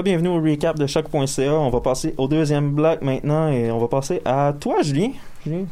[0.00, 1.52] Bienvenue au recap de choc.ca.
[1.52, 5.10] On va passer au deuxième bloc maintenant et on va passer à toi, Julien.
[5.44, 5.66] Julien,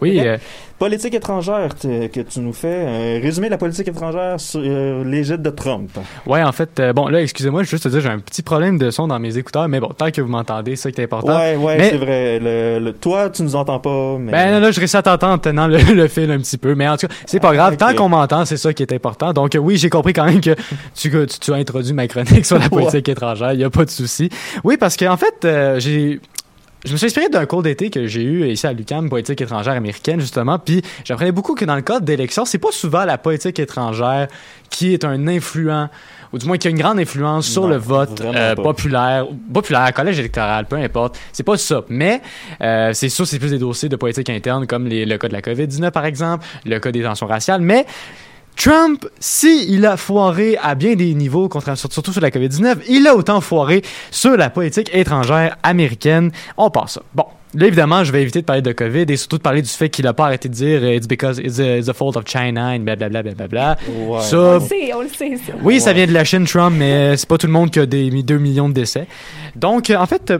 [0.00, 0.36] Oui, euh,
[0.78, 2.68] Politique étrangère que tu nous fais.
[2.86, 5.90] euh, résumé de la politique étrangère sur euh, l'égide de Trump.
[6.24, 8.42] ouais, en fait, euh, bon, là, excusez-moi, je veux juste te dire, j'ai un petit
[8.42, 11.00] problème de son dans mes écouteurs, mais bon, tant que vous m'entendez, c'est ça qui
[11.00, 11.36] est important.
[11.36, 12.38] Ouais, ouais, Mais- c'est vrai.
[12.38, 14.30] Le, le- toi, tu nous entends pas, mais...
[14.30, 16.76] Ben là, là, je réussis à t'entendre en tenant le, le fil un petit peu.
[16.76, 17.76] Mais en tout cas, c'est pas grave.
[17.76, 19.32] Tant qu'on m'entend, c'est ça qui est important.
[19.32, 20.54] Donc oui, j'ai compris quand même que
[20.94, 23.52] tu, tu, tu as introduit ma chronique sur la politique étrangère.
[23.52, 24.28] Il y a pas de souci.
[24.62, 26.20] Oui, parce qu'en fait, euh, j'ai...
[26.84, 29.72] Je me suis inspiré d'un cours d'été que j'ai eu ici à l'UQAM, politique étrangère
[29.74, 30.58] américaine, justement.
[30.60, 34.28] Puis j'apprenais beaucoup que dans le cadre d'élections, c'est pas souvent la politique étrangère
[34.70, 35.88] qui est un influent,
[36.32, 39.92] ou du moins qui a une grande influence sur Non, le vote euh, populaire, populaire,
[39.92, 41.18] collège électoral, peu importe.
[41.32, 41.82] C'est pas ça.
[41.88, 42.22] Mais
[42.60, 45.32] euh, c'est sûr, c'est plus des dossiers de politique interne, comme les- le cas de
[45.32, 47.60] la COVID-19, par exemple, le cas des tensions raciales.
[47.60, 47.86] Mais
[48.58, 53.06] Trump, si il a foiré à bien des niveaux, contre- surtout sur la COVID-19, il
[53.06, 56.32] a autant foiré sur la politique étrangère américaine.
[56.56, 57.02] On passe ça.
[57.14, 57.24] Bon.
[57.54, 59.88] Là, évidemment, je vais éviter de parler de COVID et surtout de parler du fait
[59.88, 62.24] qu'il a pas arrêté de dire euh, It's because it's, a- it's the fault of
[62.26, 63.22] China and blablabla.
[63.22, 63.78] blablabla.
[63.96, 64.20] Ouais.
[64.20, 65.52] Ça, On le sait, on le sait, ça.
[65.62, 67.86] oui, ça vient de la Chine, Trump, mais c'est pas tout le monde qui a
[67.86, 69.06] des 2 millions de décès.
[69.56, 70.38] Donc, euh, en fait, euh,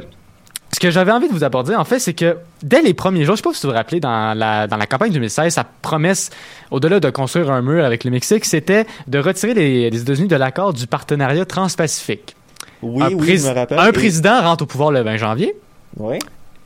[0.72, 3.36] ce que j'avais envie de vous aborder, en fait, c'est que dès les premiers jours,
[3.36, 6.30] je sais pas si vous vous rappelez, dans la, dans la campagne 2016, sa promesse,
[6.70, 10.36] au-delà de construire un mur avec le Mexique, c'était de retirer les, les États-Unis de
[10.36, 12.36] l'accord du partenariat transpacifique.
[12.82, 13.78] Oui, un, oui, je me rappelle.
[13.78, 15.56] un président rentre au pouvoir le 20 janvier.
[15.96, 16.18] Oui.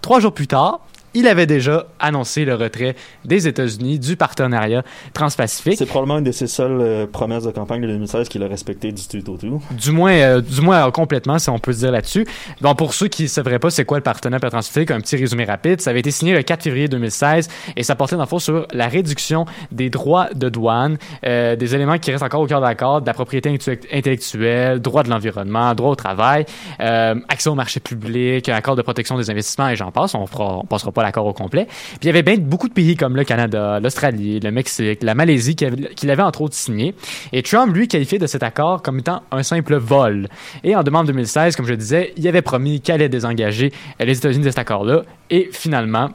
[0.03, 0.81] Trois jours plus tard,
[1.15, 5.77] il avait déjà annoncé le retrait des États-Unis du partenariat transpacifique.
[5.79, 8.93] C'est probablement une de ses seules euh, promesses de campagne de 2016 qu'il a respecté
[8.93, 9.63] du tout au tout.
[9.73, 12.27] Du moins, euh, du moins euh, complètement, si on peut se dire là-dessus.
[12.61, 15.45] Bon, pour ceux qui ne savraient pas c'est quoi le partenariat transpacifique, un petit résumé
[15.45, 15.81] rapide.
[15.81, 18.67] Ça avait été signé le 4 février 2016 et ça portait dans le fond sur
[18.73, 23.01] la réduction des droits de douane, des éléments qui restent encore au cœur de l'accord,
[23.01, 23.57] de la propriété
[23.93, 26.45] intellectuelle, droit de l'environnement, droit au travail,
[26.79, 30.15] accès au marché public, accord de protection des investissements et j'en passe.
[30.15, 31.67] On fera, on passera pas l'accord au complet.
[31.67, 35.15] Puis il y avait bien beaucoup de pays comme le Canada, l'Australie, le Mexique, la
[35.15, 36.95] Malaisie qui, avait- l'avaient entre autres signé.
[37.33, 40.29] Et Trump, lui, qualifiait de cet accord comme étant un simple vol.
[40.65, 44.45] Et en demande 2016, comme je disais, il avait promis qu'il allait désengager les États-Unis
[44.45, 45.03] de cet accord-là.
[45.31, 46.11] Et finalement,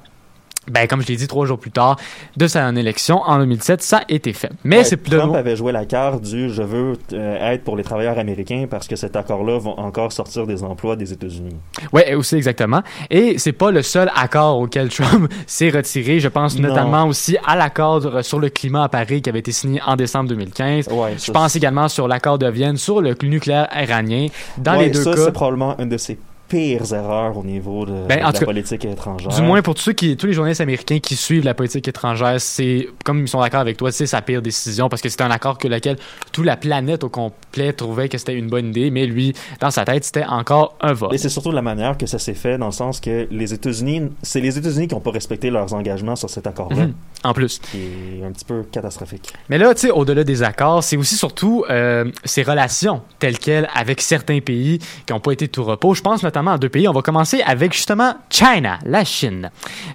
[0.69, 1.97] ben, comme je l'ai dit trois jours plus tard,
[2.35, 4.51] de sa élection en 2017, ça a été fait.
[4.63, 7.75] Mais Ouais, c'est plus Trump avait joué la carte du je veux euh, être pour
[7.77, 11.55] les travailleurs américains parce que cet accord-là va encore sortir des emplois des États-Unis.
[11.93, 12.81] Ouais, aussi exactement.
[13.09, 16.19] Et c'est pas le seul accord auquel Trump s'est retiré.
[16.19, 16.69] Je pense Non.
[16.69, 20.29] notamment aussi à l'accord sur le climat à Paris qui avait été signé en décembre
[20.29, 20.87] 2015.
[20.89, 24.27] Ouais, Je pense également sur l'accord de Vienne sur le nucléaire iranien.
[24.57, 26.17] Dans Ouais, les deux ça, cas, c'est probablement une de ses
[26.47, 29.29] pires erreurs au niveau de, Ben, de la cas, politique étrangère.
[29.33, 32.39] Du moins pour tous ceux qui, tous les journalistes américains qui suivent la politique étrangère,
[32.39, 35.31] c'est comme ils sont d'accord avec toi, c'est sa pire décision parce que c'était un
[35.31, 35.97] accord que lequel
[36.31, 39.83] toute la planète au complet trouvait que c'était une bonne idée, mais lui, dans sa
[39.85, 41.13] tête, c'était encore un vol.
[41.13, 44.03] Et c'est surtout la manière que ça s'est fait, dans le sens que les États-Unis,
[44.21, 46.93] c'est les États-Unis qui n'ont pas respecté leurs engagements sur cet accord-là, Mhm.
[47.23, 47.59] En plus.
[47.59, 47.77] qui
[48.21, 49.33] est un petit peu catastrophique.
[49.49, 53.67] Mais là, tu sais, au-delà des accords, c'est aussi surtout euh, ses relations telles quelles
[53.73, 55.93] avec certains pays qui n'ont pas été tout repos.
[55.93, 56.87] Je pense notamment à deux pays.
[56.87, 59.49] On va commencer avec justement China, la Chine.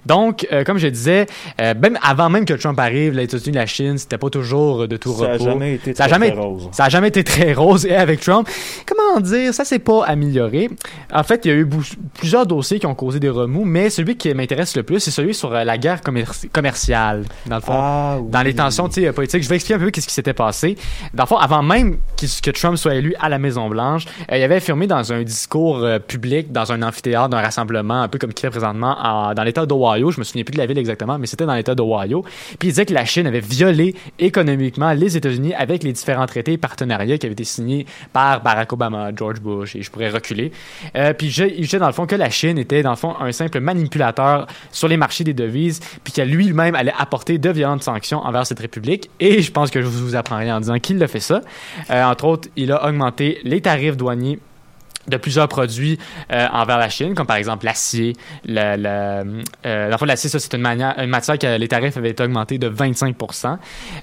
[0.05, 1.25] Donc, euh, comme je disais,
[1.61, 4.97] euh, même avant même que Trump arrive, les États-Unis, la Chine, c'était pas toujours de
[4.97, 5.45] tout Ça a repos.
[5.45, 6.69] jamais été ça a très, jamais, rose.
[6.71, 7.85] Ça a jamais été très rose.
[7.85, 8.47] Et avec Trump,
[8.85, 10.69] comment dire, ça s'est pas amélioré.
[11.13, 11.67] En fait, il y a eu
[12.17, 15.33] plusieurs dossiers qui ont causé des remous, mais celui qui m'intéresse le plus, c'est celui
[15.33, 19.43] sur euh, la guerre commer- commerciale, dans le fond Ah, dans les tensions politiques.
[19.43, 20.77] Je vais expliquer un peu qu'est-ce qui s'était passé.
[21.13, 24.55] Dans le fond, avant même que Trump soit élu à la Maison-Blanche, euh, il avait
[24.55, 25.99] affirmé dans un discours euh,
[26.41, 30.11] dans un amphithéâtre, d'un rassemblement, un peu comme qu'il fait présentement en- dans l'État d'Ohio.
[30.11, 32.23] Je me souviens plus de la ville exactement, mais c'était dans l'État d'Ohio.
[32.59, 36.53] Puis il disait que la Chine avait violé économiquement les États-Unis avec les différents traités
[36.53, 40.51] et partenariats qui avaient été signés par Barack Obama, George Bush, et je pourrais reculer.
[40.95, 43.31] Euh, puis il disait dans le fond que la Chine était dans le fond un
[43.31, 48.19] simple manipulateur sur les marchés des devises, puis qu'elle lui-même allait apporter de violentes sanctions
[48.19, 49.09] envers cette république.
[49.19, 51.41] Et je pense que je vous apprends rien en disant qu'il a fait ça.
[51.89, 54.39] Euh, entre autres, il a augmenté les tarifs douaniers
[55.07, 55.97] de plusieurs produits
[56.31, 58.13] euh, envers la Chine, comme par exemple l'acier.
[58.45, 62.69] Le, le, euh, l'acier, ça, c'est une, matière que les tarifs avaient été augmentés de
[62.69, 63.57] 25%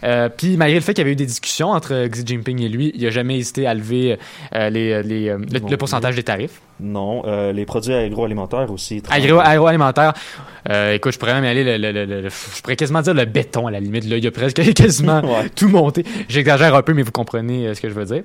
[0.05, 2.69] euh, Puis, malgré le fait qu'il y avait eu des discussions entre Xi Jinping et
[2.69, 4.19] lui, il n'a jamais hésité à lever
[4.55, 6.61] euh, les, les, euh, le, pourcentage des tarifs.
[6.81, 9.03] Non, euh, les produits agroalimentaires aussi.
[9.11, 10.15] Agro- agroalimentaire.
[10.69, 13.15] Euh, écoute, je pourrais même aller, le, le- le- le- le- je pourrais quasiment dire
[13.15, 14.05] le béton à la limite.
[14.07, 15.49] Là, il y a presque quasiment Ouais.
[15.55, 16.05] tout monté.
[16.29, 18.23] J'exagère un peu, mais vous comprenez euh, ce que je veux dire.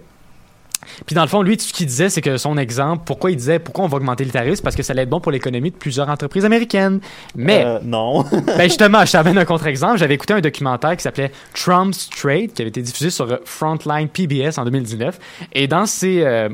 [1.06, 3.60] Puis dans le fond, lui, ce qu'il disait, c'est que son exemple, pourquoi il disait
[3.60, 5.76] pourquoi on va augmenter les tarifs, parce que ça allait être bon pour l'économie de
[5.76, 7.00] plusieurs entreprises américaines.
[7.36, 8.24] Mais Euh, non.
[8.58, 9.98] ben justement, je t'amène un contre-exemple.
[9.98, 14.08] J'avais écouté un documentaire qui s'appelait Trump's Trade, qui avait été diffusé sur euh, Frontline
[14.10, 15.20] PBS en 2019.
[15.54, 16.22] Et dans ces...
[16.24, 16.50] euh,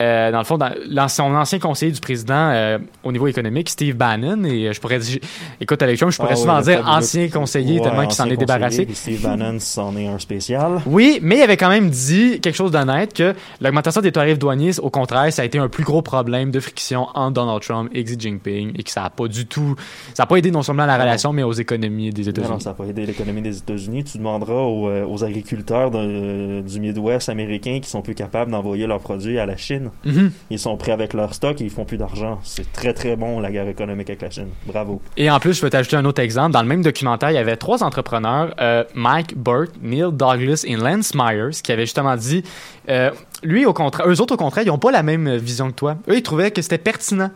[0.00, 3.94] euh, dans le fond, dans, son ancien conseiller du président euh, au niveau économique, Steve
[3.96, 5.18] Bannon, et euh, je pourrais dire,
[5.60, 8.28] écoute, avec Trump, je pourrais Ah souvent oui, dire ancien conseiller Ouais, tellement qu'il s'en
[8.28, 8.88] est débarrassé.
[8.92, 10.80] Steve Bannon, c'en est un spécial.
[10.86, 14.78] Oui, mais il avait quand même dit quelque chose d'honnête que l'augmentation des tarifs douaniers,
[14.80, 18.02] au contraire, ça a été un plus gros problème de friction entre Donald Trump et
[18.02, 19.76] Xi Jinping et que ça a pas du tout,
[20.14, 22.52] ça a pas aidé non seulement à la relation, mais aux économies des États-Unis.
[22.52, 24.04] non, ça n'a pas aidé l'économie des États-Unis.
[24.04, 29.00] Tu demanderas aux, aux agriculteurs de- du Midwest américain qui sont plus capables d'envoyer leurs
[29.00, 29.83] produits à la Chine.
[30.04, 30.30] Mhm.
[30.50, 32.38] Ils sont prêts avec leur stock et ils font plus d'argent.
[32.42, 34.48] C'est très très bon la guerre économique avec la Chine.
[34.66, 35.00] Bravo.
[35.16, 36.52] Et en plus, je vais t'ajouter un autre exemple.
[36.52, 40.76] Dans le même documentaire, il y avait trois entrepreneurs, euh, Mike Burt, Neil Douglas et
[40.76, 42.42] Lance Myers, qui avaient justement dit,
[42.88, 43.10] euh,
[43.42, 45.96] lui, au contraire, eux autres, au contraire, ils n'ont pas la même vision que toi.
[46.08, 47.30] Eux, ils trouvaient que c'était pertinent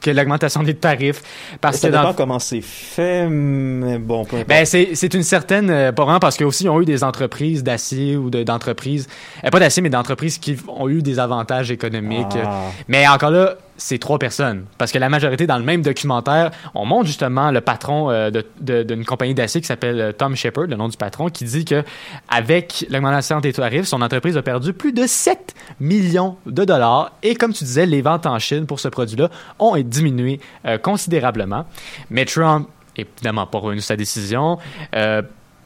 [0.00, 1.22] que l'augmentation des tarifs.
[1.60, 4.48] Parce ça que dans dépend comment c'est fait, mais bon, peu importe.
[4.48, 5.70] Ben, c'est, c'est une certaine.
[5.70, 9.08] euh, pas vraiment parce qu'ils aussi ont eu des entreprises d'acier ou de- d'entreprises.
[9.44, 12.36] euh, pas d'acier, mais d'entreprises qui ont eu des avantages économiques.
[12.42, 12.62] Ah.
[12.88, 14.66] Mais encore là, c'est trois personnes.
[14.76, 19.04] Parce que la majorité, dans le même documentaire, on montre justement le patron euh, d'une
[19.04, 21.82] compagnie d'acier qui s'appelle euh, Tom Shepard, le nom du patron, qui dit que
[22.28, 27.12] avec l'augmentation des tarifs, son entreprise a perdu plus de 7 millions de dollars.
[27.22, 31.64] Et comme tu disais, les ventes en Chine pour ce produit-là ont diminué euh, considérablement.
[32.10, 34.58] Mais Trump évidemment pas revenu sa décision.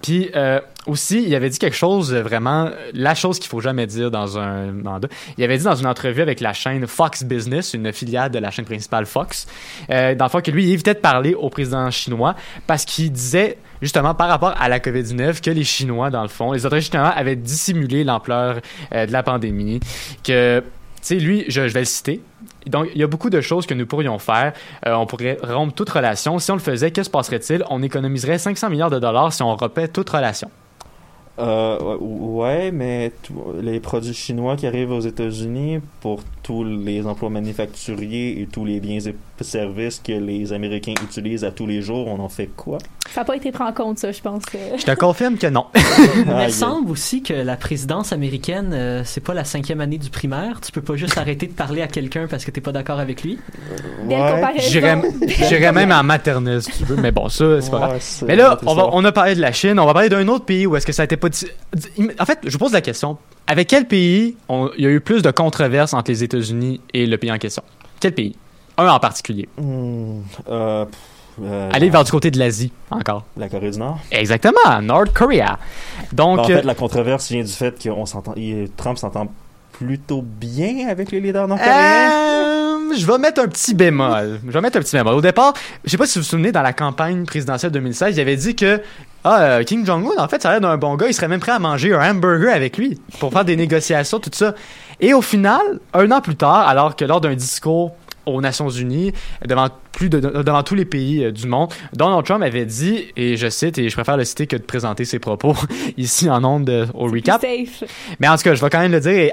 [0.03, 3.87] Puis euh, aussi, il avait dit quelque chose euh, vraiment, la chose qu'il faut jamais
[3.87, 5.09] dire dans un mandat.
[5.38, 8.51] Il avait dit dans une entrevue avec la chaîne Fox Business, une filiale de la
[8.51, 9.47] chaîne principale Fox,
[9.91, 12.35] euh, dans le fond que lui, il évitait de parler au président chinois
[12.67, 16.53] parce qu'il disait justement par rapport à la COVID-19 que les Chinois, dans le fond,
[16.53, 18.61] les autorités chinois avaient dissimulé l'ampleur
[18.93, 19.81] euh, de la pandémie,
[20.25, 20.67] que, tu
[21.03, 22.21] sais, lui, je vais le citer,
[22.66, 24.53] donc, il y a beaucoup de choses que nous pourrions faire.
[24.87, 26.38] Euh, on pourrait rompre toute relation.
[26.38, 27.64] Si on le faisait, que se passerait-il?
[27.70, 30.51] On économiserait 500 milliards de dollars si on rompait toute relation.
[31.38, 37.31] Euh, ouais, mais tout- les produits chinois qui arrivent aux États-Unis pour tous les emplois
[37.31, 42.07] manufacturiers et tous les biens et services que les Américains utilisent à tous les jours,
[42.07, 42.79] on en fait quoi?
[43.11, 44.42] Ça n'a pas été pris en compte, ça, je pense.
[44.55, 44.77] euh.
[44.79, 45.66] Je te confirme que non.
[46.47, 50.61] Il semble aussi que la présidence américaine, euh, c'est pas la cinquième année du primaire.
[50.64, 53.23] Tu peux pas juste arrêter de parler à quelqu'un parce que t'es pas d'accord avec
[53.25, 53.38] lui.
[54.07, 54.33] Ouais.
[54.59, 55.01] J'irais
[55.49, 56.97] j'irais même en maternelle, si tu veux.
[56.97, 58.03] Mais bon, ça, c'est pas grave.
[58.29, 59.79] Mais là, on, va, on a parlé de la Chine.
[59.81, 61.29] On va parler d'un autre pays où est-ce que ça a été pas...
[62.21, 63.17] En fait, je vous pose la question.
[63.47, 67.07] Avec quel pays on- il y a eu plus de controverses entre les États-Unis et
[67.07, 67.63] le pays en question?
[68.01, 68.37] Quel pays?
[68.79, 69.49] Un en particulier.
[69.59, 70.99] Hmm, euh, pff,
[71.43, 73.25] euh, Allez vers du côté de l'Asie, encore.
[73.37, 73.99] la Corée du Nord?
[74.11, 75.59] Exactement, North Korea.
[76.13, 78.35] Donc, en euh, fait, la controverse vient du fait que on s'entend,
[78.77, 79.33] Trump s'entend
[79.73, 82.11] plutôt bien avec les leaders nord-coréens.
[82.11, 84.41] Euh, je vais mettre un petit bémol.
[84.47, 85.15] Je vais mettre un petit bémol.
[85.15, 85.55] Au départ,
[85.85, 88.55] je sais pas si vous vous souvenez, dans la campagne présidentielle 2016, il avait dit
[88.55, 88.81] que
[89.25, 91.07] ah, euh, Jong-un, en fait, ça a l'air d'un bon gars.
[91.07, 94.31] Il serait même prêt à manger un hamburger avec lui pour faire des négociations, tout
[94.33, 94.55] ça.
[95.01, 97.93] Et au final, un an plus tard, alors que lors d'un discours
[98.27, 99.13] aux Nations Unies,
[99.47, 103.37] devant plus de, devant tous les pays euh, du monde, Donald Trump avait dit, et
[103.37, 105.55] je cite, et je préfère le citer que de présenter ses propos
[105.96, 107.40] ici en ondes euh, au recap.
[107.42, 107.85] Safe.
[108.20, 109.31] Mais en tout cas, je vais quand même le dire et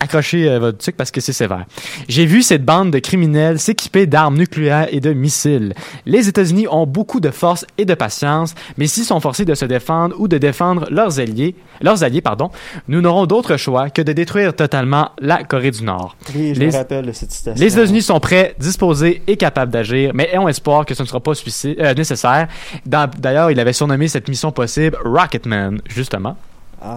[0.00, 1.64] accrocher euh, votre truc parce que c'est sévère.
[2.08, 5.74] J'ai vu cette bande de criminels s'équiper d'armes nucléaires et de missiles.
[6.04, 9.64] Les États-Unis ont beaucoup de force et de patience, mais s'ils sont forcés de se
[9.64, 12.50] défendre ou de défendre leurs alliés, leurs alliés, pardon,
[12.88, 16.16] nous n'aurons d'autre choix que de détruire totalement la Corée du Nord.
[16.34, 17.62] Oui, je Les- me rappelle de cette citation.
[17.62, 21.20] Les États-Unis sont prêts, disposés et capables d'agir, mais ont espoir que ce ne sera
[21.20, 22.48] pas suicide- euh, nécessaire.
[22.84, 26.36] D'ailleurs, il avait surnommé cette mission possible Rocketman, justement.
[26.82, 26.94] Ah,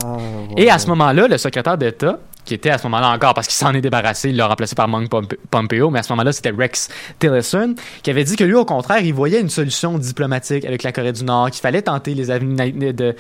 [0.58, 3.56] Et à ce moment-là, le secrétaire d'État, qui était à ce moment-là encore, parce qu'il
[3.56, 6.90] s'en est débarrassé, il l'a remplacé par Pompe- Pompeo, mais à ce moment-là, c'était Rex
[7.20, 10.92] Tillerson, qui avait dit que lui, au contraire, il voyait une solution diplomatique avec la
[10.92, 13.16] Corée du Nord, qu'il fallait tenter les avenues, de-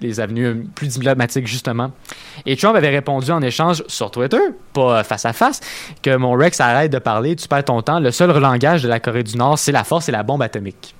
[0.00, 1.92] les avenues plus diplomatiques, justement.
[2.46, 4.40] Et Trump avait répondu en échange sur Twitter,
[4.72, 5.60] pas face à face,
[6.02, 8.98] que mon Rex arrête de parler, tu perds ton temps, le seul langage de la
[9.00, 10.94] Corée du Nord, c'est la force et la bombe atomique.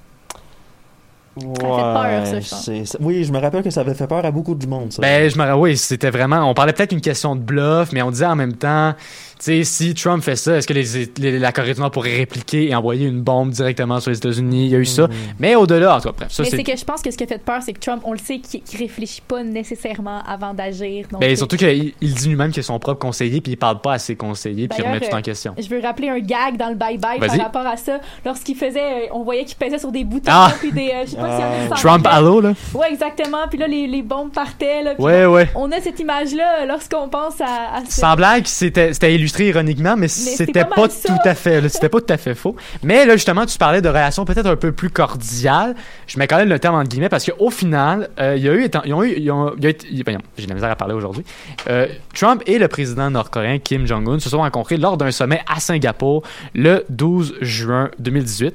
[1.36, 2.64] Ouais, peur, ça, je pense.
[2.64, 4.92] c'est- c'est- Oui, je me rappelle que ça avait fait peur à beaucoup de monde,
[4.92, 5.00] ça.
[5.00, 6.48] Ben, je me ra- oui, c'était vraiment.
[6.48, 8.92] On parlait peut-être d'une question de bluff, mais on disait en même temps,
[9.38, 10.84] tu sais, si Trump fait ça, est-ce que les,
[11.18, 14.66] les- la Corée du Nord pourrait répliquer et envoyer une bombe directement sur les États-Unis?
[14.66, 15.08] Il y a eu ça.
[15.38, 16.62] Mais au-delà, en tout cas, bref, ça Mais c'est.
[16.62, 18.38] que je pense que ce qui a fait peur, c'est que Trump, on le sait,
[18.38, 21.06] qu'il qu'il réfléchit pas nécessairement avant d'agir.
[21.18, 23.94] Ben, surtout qu'il il dit lui-même qu'il est son propre conseiller, puis il parle pas
[23.94, 25.54] à ses conseillers, puis il remet tout en euh, question.
[25.58, 28.00] Je veux rappeler un gag dans le bye-bye par rapport à ça.
[28.24, 30.52] Lorsqu'il faisait, euh, on voyait qu'il pesait sur des boutons, Ah!
[30.60, 32.06] puis des, euh, pas s'il y en a qui s'en Trump.
[32.10, 32.52] Halo, là.
[32.74, 33.38] Ouais, exactement.
[33.48, 34.82] Puis là, les, les bombes partaient.
[34.82, 35.48] Là, puis Ouais, ouais.
[35.54, 39.94] On a cette image-là lorsqu'on pense à, à ce- Sans blague, c'était c'était illustré ironiquement,
[39.96, 42.56] mais, c'est c'était pas tout à fait, c'était pas tout à fait faux.
[42.82, 45.74] Mais là, justement, tu parlais de relations peut-être un peu plus cordiales.
[46.06, 48.52] Je mets quand même le terme entre guillemets parce qu'au final, euh, il y a
[48.52, 49.64] eu, étant- ils ont eu, ils ont- il
[49.96, 51.24] y a voyons, j'ai de la misère à parler aujourd'hui.
[51.68, 55.60] Euh, Trump et le président nord-coréen Kim Jong-un se sont rencontrés lors d'un sommet à
[55.60, 56.22] Singapour
[56.54, 58.54] le 12 juin 2018.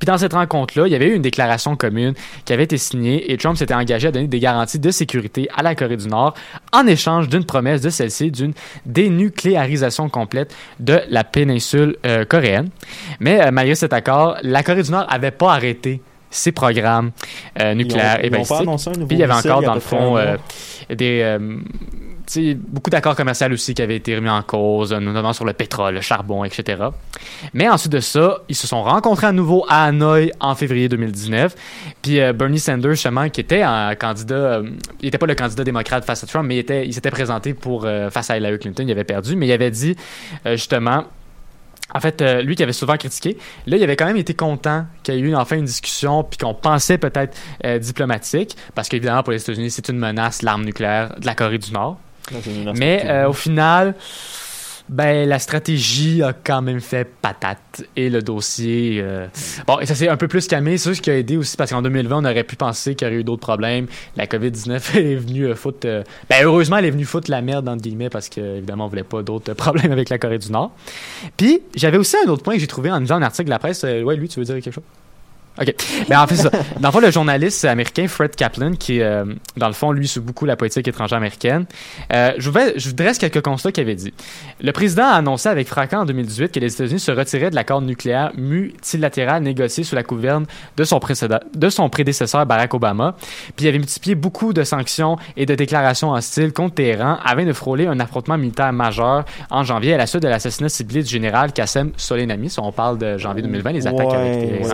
[0.00, 2.14] Puis dans cette rencontre-là, il y avait eu une déclaration commune
[2.46, 5.62] qui avait été signée et Trump s'était engagé à donner des garanties de sécurité à
[5.62, 6.34] la Corée du Nord
[6.72, 8.54] en échange d'une promesse de celle-ci d'une
[8.86, 12.70] dénucléarisation complète de la péninsule euh, coréenne.
[13.20, 17.10] Mais euh, malgré cet accord, la Corée du Nord avait pas arrêté ses programmes
[17.60, 18.60] euh, nucléaires et balistiques.
[18.60, 20.18] annoncé un nouveau Puis il y avait encore dans le fond
[20.88, 21.38] des
[22.54, 25.94] beaucoup d'accords commerciaux aussi qui avaient été remis en cause, euh, notamment sur le pétrole,
[25.94, 26.82] le charbon, etc.
[27.54, 31.54] Mais ensuite de ça, ils se sont rencontrés à nouveau à Hanoï en février 2019.
[32.02, 34.70] Puis euh, Bernie Sanders, justement, qui était un candidat, euh,
[35.00, 37.54] il n'était pas le candidat démocrate face à Trump, mais il, était, il s'était présenté
[37.54, 39.96] pour face à Hillary Clinton, il avait perdu, mais il avait dit
[40.46, 41.04] justement.
[41.92, 45.14] En fait, lui qui avait souvent critiqué, là, il avait quand même été content qu'il
[45.14, 47.36] y ait eu enfin une discussion, puis qu'on pensait peut-être
[47.80, 51.72] diplomatique, parce qu'évidemment, pour les États-Unis, c'est une menace, l'arme nucléaire de la Corée du
[51.72, 51.98] Nord.
[52.76, 53.94] Mais euh, au final,
[54.88, 57.84] ben, la stratégie a quand même fait patate.
[57.96, 58.98] Et le dossier.
[59.00, 59.28] euh,
[59.66, 60.78] Bon, et ça s'est un peu plus calmé.
[60.78, 63.10] C'est ce qui a aidé aussi parce qu'en 2020, on aurait pu penser qu'il y
[63.10, 63.86] aurait eu d'autres problèmes.
[64.16, 65.86] La COVID-19 est venue euh, foutre.
[65.86, 69.04] euh, Ben, heureusement, elle est venue foutre la merde, entre guillemets, parce qu'évidemment, on voulait
[69.04, 70.72] pas d'autres problèmes avec la Corée du Nord.
[71.36, 73.58] Puis, j'avais aussi un autre point que j'ai trouvé en lisant un article de la
[73.60, 73.84] presse.
[73.84, 74.84] Ouais, lui, tu veux dire quelque chose?
[75.60, 75.74] OK.
[76.08, 76.50] Ben, en fait, ça.
[76.78, 79.24] Dans le fond, le journaliste américain Fred Kaplan, qui, euh,
[79.56, 81.66] dans le fond, lui, suit beaucoup la politique étrangère américaine,
[82.12, 84.14] euh, je, vous vais- je vous dresse quelques constats qu'il avait dit.
[84.62, 87.82] Le président a annoncé avec fracas en 2018 que les États-Unis se retiraient de l'accord
[87.82, 90.46] nucléaire multilatéral négocié sous la gouverne
[90.76, 93.16] de son, précédent, de son prédécesseur Barack Obama.
[93.56, 97.52] Puis il avait multiplié beaucoup de sanctions et de déclarations hostiles contre Téhéran afin de
[97.52, 101.52] frôler un affrontement militaire majeur en janvier à la suite de l'assassinat ciblé du général
[101.52, 102.48] Qassem Soleimani.
[102.50, 104.68] Ça, on parle de janvier 2020, les attaques Ouais, avec Téhéran.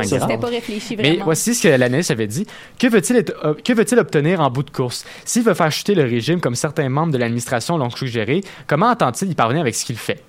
[0.66, 1.24] Réfléchi Mais vraiment.
[1.24, 2.46] voici ce que l'analyste avait dit.
[2.78, 5.04] Que veut-il être- que veut-il obtenir en bout de course?
[5.24, 9.30] S'il veut faire chuter le régime comme certains membres de l'administration l'ont suggéré, comment entend-il
[9.30, 10.22] y parvenir avec ce qu'il fait?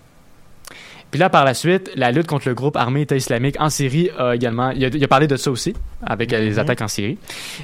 [1.09, 4.09] Puis là, par la suite, la lutte contre le groupe armé État islamique en Syrie
[4.17, 4.71] a également...
[4.71, 5.73] Il a, il a parlé de ça aussi,
[6.05, 7.17] avec euh, les attaques en Syrie.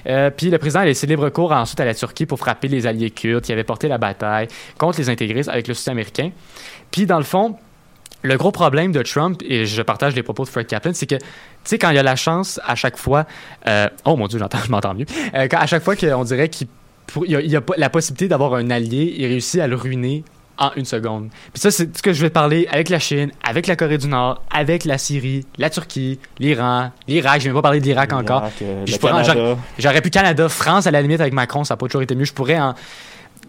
[0.07, 2.87] Euh, puis le président a laissé libre cours ensuite à la Turquie pour frapper les
[2.87, 4.47] alliés kurdes qui avaient porté la bataille
[4.77, 6.31] contre les intégristes avec le soutien américain.
[6.89, 7.57] Puis dans le fond,
[8.23, 11.15] le gros problème de Trump, et je partage les propos de Fred Kaplan, c'est que,
[11.15, 11.21] tu
[11.65, 13.25] sais, quand il y a la chance, à chaque fois,
[13.67, 15.05] euh, oh mon Dieu, j'entends, je m'entends mieux,
[15.35, 16.67] Euh, quand, à chaque fois qu'on dirait qu'il
[17.25, 20.23] il y a, il a la possibilité d'avoir un allié, il réussit à le ruiner
[20.57, 21.29] en une seconde.
[21.51, 24.07] Puis ça, c'est ce que je vais parler avec la Chine, avec la Corée du
[24.07, 27.39] Nord, avec la Syrie, la Turquie, l'Iran, l'Irak.
[27.41, 28.43] Je vais même pas parler de l'Irak encore.
[28.61, 28.85] Euh,
[29.79, 32.25] J'aurais pu Canada, France à la limite avec Macron, ça n'a pas toujours été mieux.
[32.25, 32.73] Je pourrais en.
[32.73, 32.79] Tu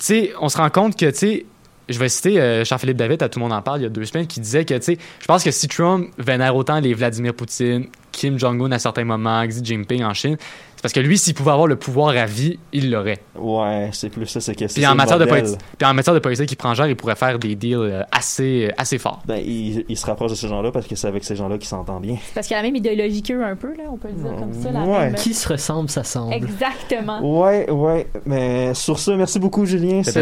[0.00, 1.46] sais, on se rend compte que, tu sais,
[1.88, 3.90] je vais citer euh, Jean-Philippe David, à tout le monde en parle, il y a
[3.90, 6.94] deux semaines, qui disait que, tu sais, je pense que si Trump vénère autant les
[6.94, 10.36] Vladimir Poutine, Kim Jong-un à certains moments, Xi Jinping en Chine,
[10.84, 13.18] parce que lui, s'il pouvait avoir le pouvoir à vie, il l'aurait.
[13.38, 15.44] Ouais, c'est plus ça, c'est que c'est Puis ça en, matière de bordel.
[15.44, 18.02] politi- puis en matière de politique qui prend genre, il pourrait faire des deals euh,
[18.12, 19.22] assez, assez forts.
[19.24, 21.68] Ben, il, il se rapproche de ces gens-là parce que c'est avec ces gens-là qu'il
[21.68, 22.16] s'entend bien.
[22.34, 24.36] Parce qu'il y a la même idéologie qu'eux un peu, là, on peut le dire
[24.38, 24.70] comme ça.
[24.72, 24.98] La Ouais.
[25.06, 25.14] même...
[25.14, 26.34] Qui se ressemble, ça semble.
[26.34, 27.40] Exactement.
[27.40, 28.06] Ouais, ouais.
[28.26, 30.02] Mais sur ce, merci beaucoup, Julien.
[30.02, 30.20] Ça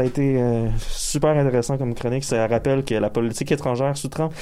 [0.00, 2.22] a été euh, super intéressant comme chronique.
[2.22, 4.32] Ça rappelle que la politique étrangère sous Trump,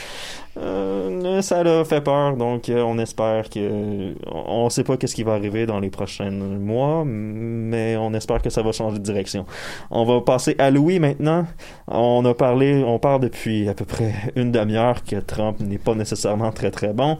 [0.56, 2.36] euh, ça l'a fait peur.
[2.36, 4.14] Donc, euh, on espère que.
[4.30, 8.42] On ne sait pas qu'est-ce qui va arriver dans les prochains mois, mais on espère
[8.42, 9.46] que ça va changer de direction.
[9.90, 11.46] On va passer à Louis maintenant.
[11.88, 15.94] On a parlé, on parle depuis à peu près une demi-heure que Trump n'est pas
[15.94, 17.16] nécessairement très très bon.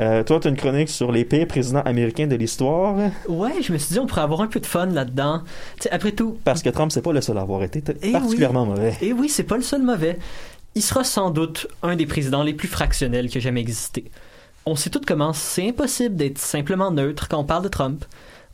[0.00, 2.94] Euh, toi, tu as une chronique sur les pires présidents américains de l'histoire.
[3.28, 5.42] Ouais, je me suis dit, on pourrait avoir un peu de fun là-dedans.
[5.76, 8.12] Tu sais, après tout, Parce que Trump, c'est pas le seul à avoir été Eh
[8.12, 8.68] particulièrement oui.
[8.70, 8.92] mauvais.
[9.02, 10.18] Et oui, c'est pas le seul mauvais.
[10.74, 14.04] Il sera sans doute un des présidents les plus fractionnels qui a jamais existé.
[14.64, 18.04] On sait tous comment c'est impossible d'être simplement neutre quand on parle de Trump.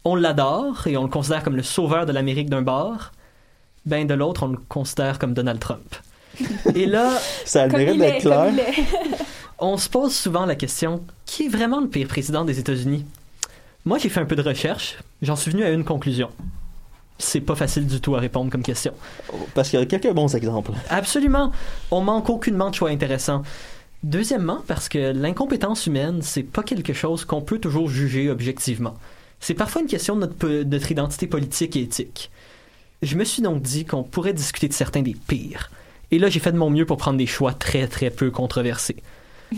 [0.04, 3.12] On l'adore et on le considère comme le sauveur de l'Amérique d'un bord.
[3.84, 5.96] Ben de l'autre, on le considère comme Donald Trump.
[6.74, 7.10] Et là,
[7.44, 8.52] Ça a le d'être clair.
[9.58, 13.04] on se pose souvent la question qui est vraiment le pire président des États-Unis?
[13.84, 14.98] Moi, j'ai fait un peu de recherche.
[15.22, 16.30] J'en suis venu à une conclusion.
[17.18, 18.92] C'est pas facile du tout à répondre comme question.
[19.54, 20.72] Parce qu'il y a quelques bons exemples.
[20.88, 21.52] Absolument.
[21.90, 23.42] On manque aucunement de choix intéressants.
[24.04, 28.94] Deuxièmement, parce que l'incompétence humaine, c'est pas quelque chose qu'on peut toujours juger objectivement.
[29.40, 30.28] C'est parfois une question de
[30.64, 32.30] notre, identité politique et éthique.
[33.02, 35.70] Je me suis donc dit qu'on pourrait discuter de certains des pires.
[36.10, 38.96] Et là, j'ai fait de mon mieux pour prendre des choix très très peu controversés.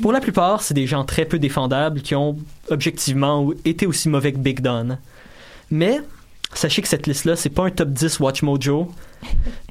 [0.02, 2.36] Pour la plupart, c'est des gens très peu défendables qui ont
[2.68, 4.98] objectivement été aussi mauvais que Big Don.
[5.70, 6.00] Mais
[6.54, 8.88] sachez que cette liste-là, c'est pas un top 10 Watch Mojo.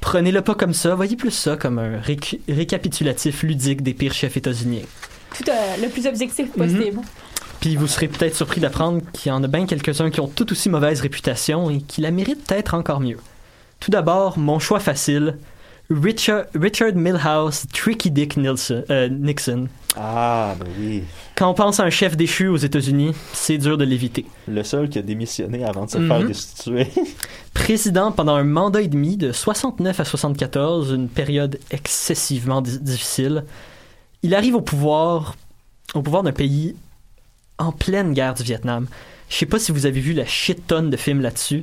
[0.00, 2.00] Prenez-le pas comme ça, voyez plus ça comme un
[2.48, 4.84] récapitulatif ludique des pires chefs états-uniens.
[5.36, 7.00] Tout euh, le plus objectif possible.
[7.60, 10.50] Puis vous serez peut-être surpris d'apprendre qu'il y en a bien quelques-uns qui ont tout
[10.50, 13.18] aussi mauvaise réputation et qui la méritent peut-être encore mieux.
[13.80, 15.36] Tout d'abord, mon choix facile,
[15.90, 19.66] Richard, Richard Milhouse Tricky Dick euh, Nixon.
[19.96, 21.02] Ah, ben oui.
[21.36, 24.24] Quand on pense à un chef déchu aux États-Unis, c'est dur de l'éviter.
[24.46, 26.06] Le seul qui a démissionné avant de se Mhm.
[26.08, 26.86] faire destituer.
[27.54, 33.44] Président pendant un mandat et demi de 69 à 74, une période excessivement di- difficile,
[34.22, 35.34] il arrive au pouvoir,
[35.94, 36.76] au pouvoir d'un pays
[37.58, 38.86] en pleine guerre du Vietnam.
[39.30, 41.62] Je sais pas si vous avez vu la shit tonne de films là-dessus,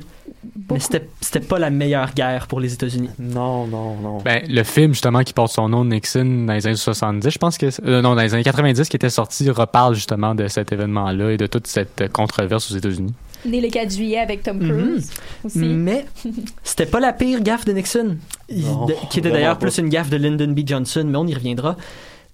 [0.70, 3.10] mais c'était pas la meilleure guerre pour les États-Unis.
[3.18, 4.18] Non, non, non.
[4.24, 7.58] Ben, le film, justement, qui porte son nom, Nixon, dans les années 70, je pense
[7.58, 7.66] que...
[7.86, 11.36] euh, non, dans les années 90, qui était sorti, reparle justement de cet événement-là et
[11.36, 13.12] de toute cette controverse aux États-Unis.
[13.44, 14.68] Né le 4 juillet avec Tom Mhm.
[14.70, 15.10] Cruise
[15.44, 15.58] aussi.
[15.58, 16.06] Mais
[16.64, 18.16] c'était pas la pire gaffe de Nixon,
[18.48, 20.60] Il- Non, de- qui était d'ailleurs plus une gaffe de Lyndon B.
[20.66, 21.76] Johnson, mais on y reviendra.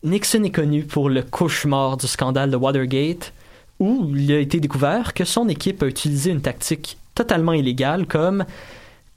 [0.04, 3.32] Nixon est connu pour le cauchemar du scandale de Watergate,
[3.80, 8.44] où il a été découvert que son équipe a utilisé une tactique totalement illégale comme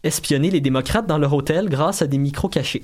[0.03, 2.83] espionner les démocrates dans leur hôtel grâce à des micros cachés.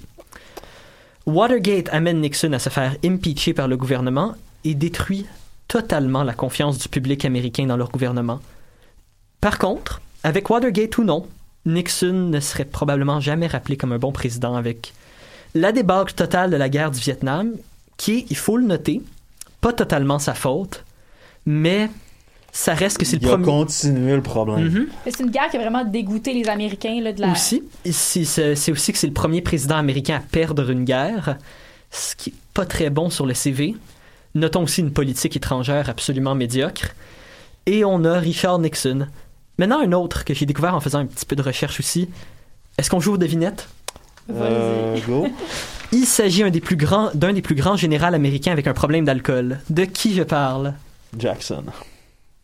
[1.25, 5.25] Watergate amène Nixon à se faire impeacher par le gouvernement et détruit
[5.67, 8.39] totalement la confiance du public américain dans leur gouvernement.
[9.39, 11.27] Par contre, avec Watergate ou non,
[11.65, 14.93] Nixon ne serait probablement jamais rappelé comme un bon président avec
[15.55, 17.53] la débâcle totale de la guerre du Vietnam,
[17.95, 19.01] qui il faut le noter,
[19.61, 20.83] pas totalement sa faute,
[21.45, 21.89] mais
[22.51, 23.45] ça reste que c'est le Il a premier.
[23.45, 24.65] continué le problème.
[24.69, 24.87] Mhm.
[25.05, 27.31] Mais C'est une guerre qui a vraiment dégoûté les Américains là, de la.
[27.31, 28.25] Aussi, c'est
[28.55, 31.37] c'est aussi que c'est le premier président américain à perdre une guerre,
[31.91, 33.75] ce qui est pas très bon sur le CV.
[34.35, 36.93] Notons aussi une politique étrangère absolument médiocre.
[37.65, 39.07] Et on a Richard Nixon.
[39.57, 42.09] Maintenant, un autre que j'ai découvert en faisant un petit peu de recherche aussi.
[42.77, 43.69] Est-ce qu'on joue aux devinettes?
[44.31, 45.27] Euh, go.
[45.91, 49.05] Il s'agit un des plus grands- d'un des plus grands généraux américains avec un problème
[49.05, 49.59] d'alcool.
[49.69, 50.73] De qui je parle?
[51.17, 51.63] Jackson.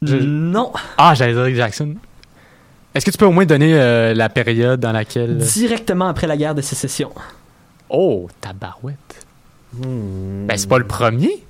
[0.01, 0.72] Je- Non.
[0.97, 1.95] Ah, j'allais dire Jackson.
[2.95, 5.38] Est-ce que tu peux au moins donner euh, la période dans laquelle...
[5.38, 7.11] Directement après la guerre de sécession.
[7.89, 9.26] Oh, tabarouette.
[9.74, 10.47] Hmm.
[10.47, 11.43] Ben, c'est pas le premier?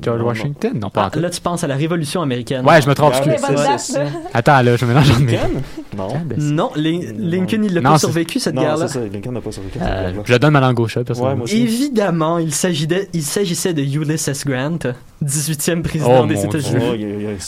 [0.00, 0.28] George Non, non.
[0.30, 0.72] Washington?
[0.80, 2.66] Non, pas Ah, là, tu penses à la Révolution américaine.
[2.66, 3.14] Ouais, je me trompe.
[3.14, 3.40] Excuse.
[3.40, 4.06] bonne date, sécession.
[4.32, 5.32] Attends, là, je mélange en mes...
[5.32, 5.50] Lincoln?
[5.96, 6.08] Non.
[6.12, 8.88] Ah, ben, Non, Lin- Lincoln, il l'a Non, pas survécu, cette Non, guerre-là.
[8.88, 9.04] c'est ça.
[9.12, 9.78] Lincoln n'a pas survécu.
[9.78, 10.22] cette Euh, guerre-là.
[10.24, 11.36] je donne ma langue au chat, Ouais, personnellement.
[11.36, 11.56] moi aussi.
[11.62, 14.78] Évidemment, il s'agissait, de Ulysses Grant,
[15.22, 16.84] 18e président Oh, des États-Unis.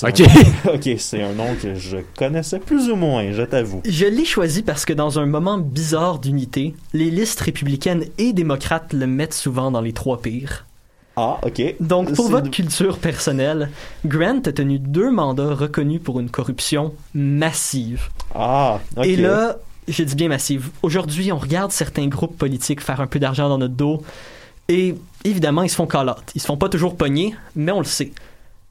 [0.02, 0.20] Oh, Ok.
[0.20, 3.82] un- ok, c'est un nom que je connaissais plus ou moins, je t'avoue.
[3.88, 8.92] Je l'ai choisi parce que dans un moment bizarre d'unité, les listes républicaines et démocrates
[8.92, 10.64] le mettent souvent dans les trois pires.
[11.16, 11.74] Ah, ok.
[11.80, 13.70] Donc, pour votre culture personnelle,
[14.04, 18.08] Grant a tenu deux mandats reconnus pour une corruption massive.
[18.34, 19.06] Ah, ok.
[19.06, 19.56] Et là,
[19.88, 20.68] je dis bien massive.
[20.82, 24.02] Aujourd'hui, on regarde certains groupes politiques faire un peu d'argent dans notre dos
[24.68, 24.94] et
[25.24, 26.22] évidemment, ils se font call out.
[26.34, 28.12] Ils se font pas toujours pogner, mais on le sait.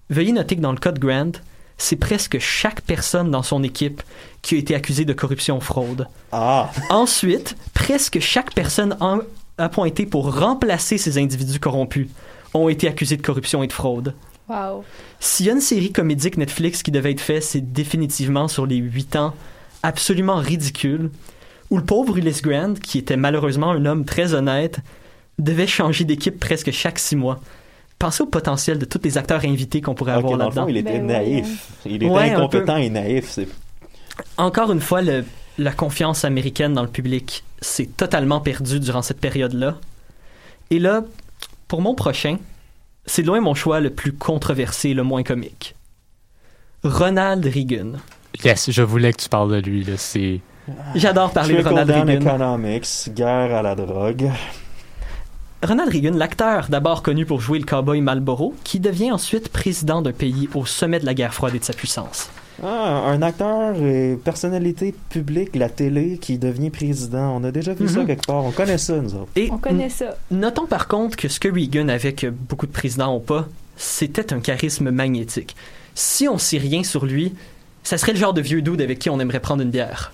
[0.09, 1.31] Veuillez noter que dans le cas de Grant,
[1.77, 4.03] c'est presque chaque personne dans son équipe
[4.43, 6.07] qui a été accusée de corruption fraude.
[6.31, 9.19] Ah, Ensuite, presque chaque personne en-
[9.57, 12.09] appointée pour remplacer ces individus corrompus
[12.55, 14.13] ont été accusés de corruption et de fraude.
[14.47, 14.83] Wow.
[15.19, 18.77] S'il y a une série comédique Netflix qui devait être faite, c'est définitivement sur les
[18.77, 19.33] 8 ans
[19.83, 21.09] absolument ridicule,
[21.69, 24.79] où le pauvre Ulysse Grant, qui était malheureusement un homme très honnête,
[25.39, 27.39] devait changer d'équipe presque chaque 6 mois.
[27.97, 30.59] Pensez au potentiel de tous les acteurs invités qu'on pourrait ok, avoir dans le fond,
[30.65, 30.67] là-dedans.
[30.69, 31.69] il était Ben naïf.
[31.85, 33.29] Il était Ouais, incompétent et naïf.
[33.29, 33.47] C'est...
[34.37, 35.25] Encore une fois, le-
[35.57, 39.77] la confiance américaine dans le public s'est totalement perdue durant cette période-là.
[40.71, 41.03] Et là,
[41.67, 42.37] pour mon prochain,
[43.05, 45.75] c'est loin mon choix le plus controversé et le moins comique.
[46.83, 47.93] Ronald Reagan.
[48.43, 49.93] Yes, je voulais que tu parles de lui, là.
[49.97, 50.41] C'est...
[50.95, 52.07] J'adore parler de Ronald Reagan.
[52.07, 54.29] economics, guerre à la drogue.
[55.63, 60.11] Ronald Reagan, l'acteur d'abord connu pour jouer le cowboy Marlboro, qui devient ensuite président d'un
[60.11, 62.29] pays au sommet de la guerre froide et de sa puissance.
[62.63, 67.35] Ah, un acteur et personnalité publique, la télé, qui devient président.
[67.37, 68.07] On a déjà vu ça Mhm.
[68.07, 68.43] quelque part.
[68.45, 69.29] On connaît ça, nous autres.
[69.35, 70.17] Et On connaît ça.
[70.31, 74.33] Notons par contre que ce que Reagan avait que beaucoup de présidents n'ont pas, c'était
[74.33, 75.55] un charisme magnétique.
[75.95, 77.33] Si on sait rien sur lui,
[77.83, 80.13] ça serait le genre de vieux dude avec qui on aimerait prendre une bière.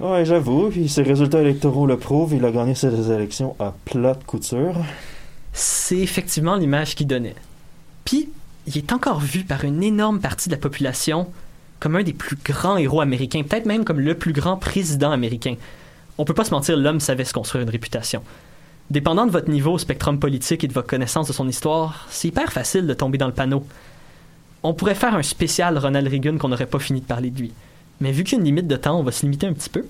[0.00, 0.68] Ouais, j'avoue.
[0.70, 2.34] Puis ses résultats électoraux le prouvent.
[2.34, 4.74] Il a gagné ses élections à plat de couture.
[5.52, 7.34] C'est effectivement l'image qu'il donnait.
[8.04, 8.28] Puis,
[8.66, 11.28] il est encore vu par une énorme partie de la population
[11.80, 15.56] comme un des plus grands héros américains, peut-être même comme le plus grand président américain.
[16.16, 18.22] On peut pas se mentir, l'homme savait se construire une réputation.
[18.90, 22.28] Dépendant de votre niveau au spectrum politique et de votre connaissance de son histoire, c'est
[22.28, 23.66] hyper facile de tomber dans le panneau.
[24.62, 27.52] On pourrait faire un spécial Ronald Reagan qu'on n'aurait pas fini de parler de lui.
[28.00, 29.70] Mais vu qu'il y a une limite de temps, on va se limiter un petit
[29.70, 29.84] peu.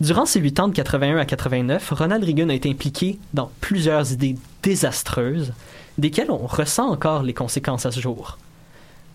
[0.00, 4.12] Durant ses huit ans de 81 à 89, Ronald Reagan a été impliqué dans plusieurs
[4.12, 5.54] idées désastreuses,
[5.98, 8.38] desquelles on ressent encore les conséquences à ce jour.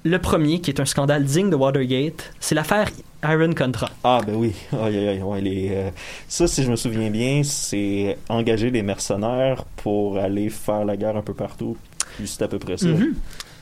[0.04, 2.90] Le premier, qui est un scandale digne de Watergate, c'est l'affaire
[3.22, 3.90] Aaron Contra.
[4.04, 4.54] Ah, ben oui.
[4.74, 5.90] Aïe, aïe, aïe, les, euh,
[6.28, 11.18] ça, si je me souviens bien, c'est engager des mercenaires pour aller faire la guerre
[11.18, 11.78] un peu partout.
[12.26, 12.88] C'est à peu près ça.
[12.88, 13.14] Mhm.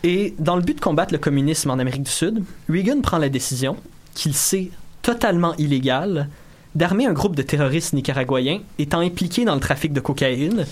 [0.04, 3.28] Et dans le but de combattre le communisme en Amérique du Sud, Reagan prend la
[3.28, 3.76] décision,
[4.16, 4.70] qu'il sait
[5.02, 6.30] totalement illégale,
[6.76, 10.66] d'armer un groupe de terroristes nicaraguayens étant impliqués dans le trafic de cocaïne,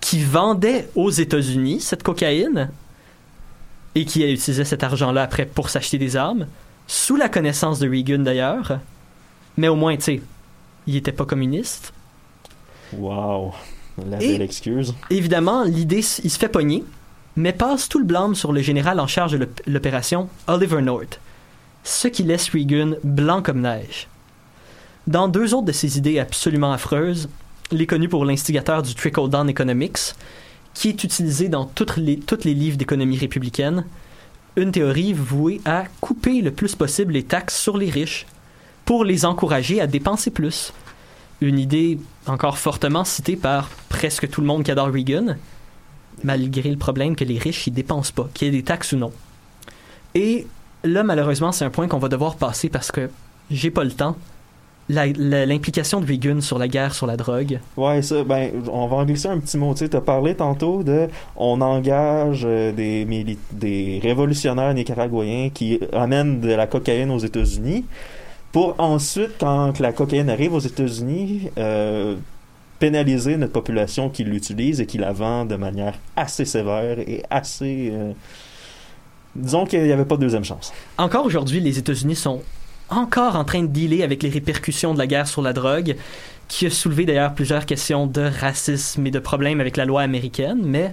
[0.00, 2.70] qui vendait aux États-Unis cette cocaïne
[3.94, 6.46] et qui utilisait cet argent-là après pour s'acheter des armes,
[6.86, 8.80] sous la connaissance de Reagan d'ailleurs.
[9.56, 10.22] Mais au moins, tu sais,
[10.86, 11.92] il était pas communiste.
[12.92, 13.52] Wow.
[14.10, 14.94] La Et- belle excuse.
[15.10, 16.84] Évidemment, l'idée, il se fait pogner,
[17.36, 21.20] mais passe tout le blâme sur le général en charge de l'op- l'opération, Oliver North,
[21.84, 24.08] ce qui laisse Reagan blanc comme neige.
[25.06, 27.28] Dans deux autres de ses idées absolument affreuses,
[27.70, 30.14] il est connu pour l'instigateur du trickle-down economics,
[30.72, 33.84] qui est utilisé dans toutes les, livres d'économie républicaine,
[34.56, 38.26] une théorie vouée à couper le plus possible les taxes sur les riches
[38.84, 40.72] pour les encourager à dépenser plus.
[41.40, 45.36] Une idée encore fortement citée par presque tout le monde qui adore Reagan,
[46.22, 48.96] malgré le problème que les riches ils dépensent pas, qu'il y ait des taxes ou
[48.96, 49.12] non.
[50.14, 50.46] Et
[50.84, 53.10] là, malheureusement, c'est un point qu'on va devoir passer parce que
[53.50, 54.16] j'ai pas le temps.
[54.88, 57.58] L'implication de Reagan sur la guerre sur la drogue.
[57.76, 59.72] Ouais, ça, ben, on va en glisser un petit mot.
[59.72, 63.06] Tu sais, t'as parlé tantôt de, on engage euh, des,
[63.52, 67.86] des révolutionnaires nicaraguayens qui amènent de la cocaïne aux États-Unis
[68.52, 72.14] pour ensuite, quand la cocaïne arrive aux États-Unis, euh,
[72.78, 77.90] pénaliser notre population qui l'utilise et qui la vend de manière assez sévère et assez...
[77.92, 78.12] euh,
[79.34, 80.72] disons qu'il n'y avait pas de deuxième chance.
[80.98, 82.42] Encore aujourd'hui, les États-Unis sont
[82.90, 85.96] encore en train de dealer avec les répercussions de la guerre sur la drogue,
[86.48, 90.60] qui a soulevé d'ailleurs plusieurs questions de racisme et de problèmes avec la loi américaine,
[90.62, 90.92] mais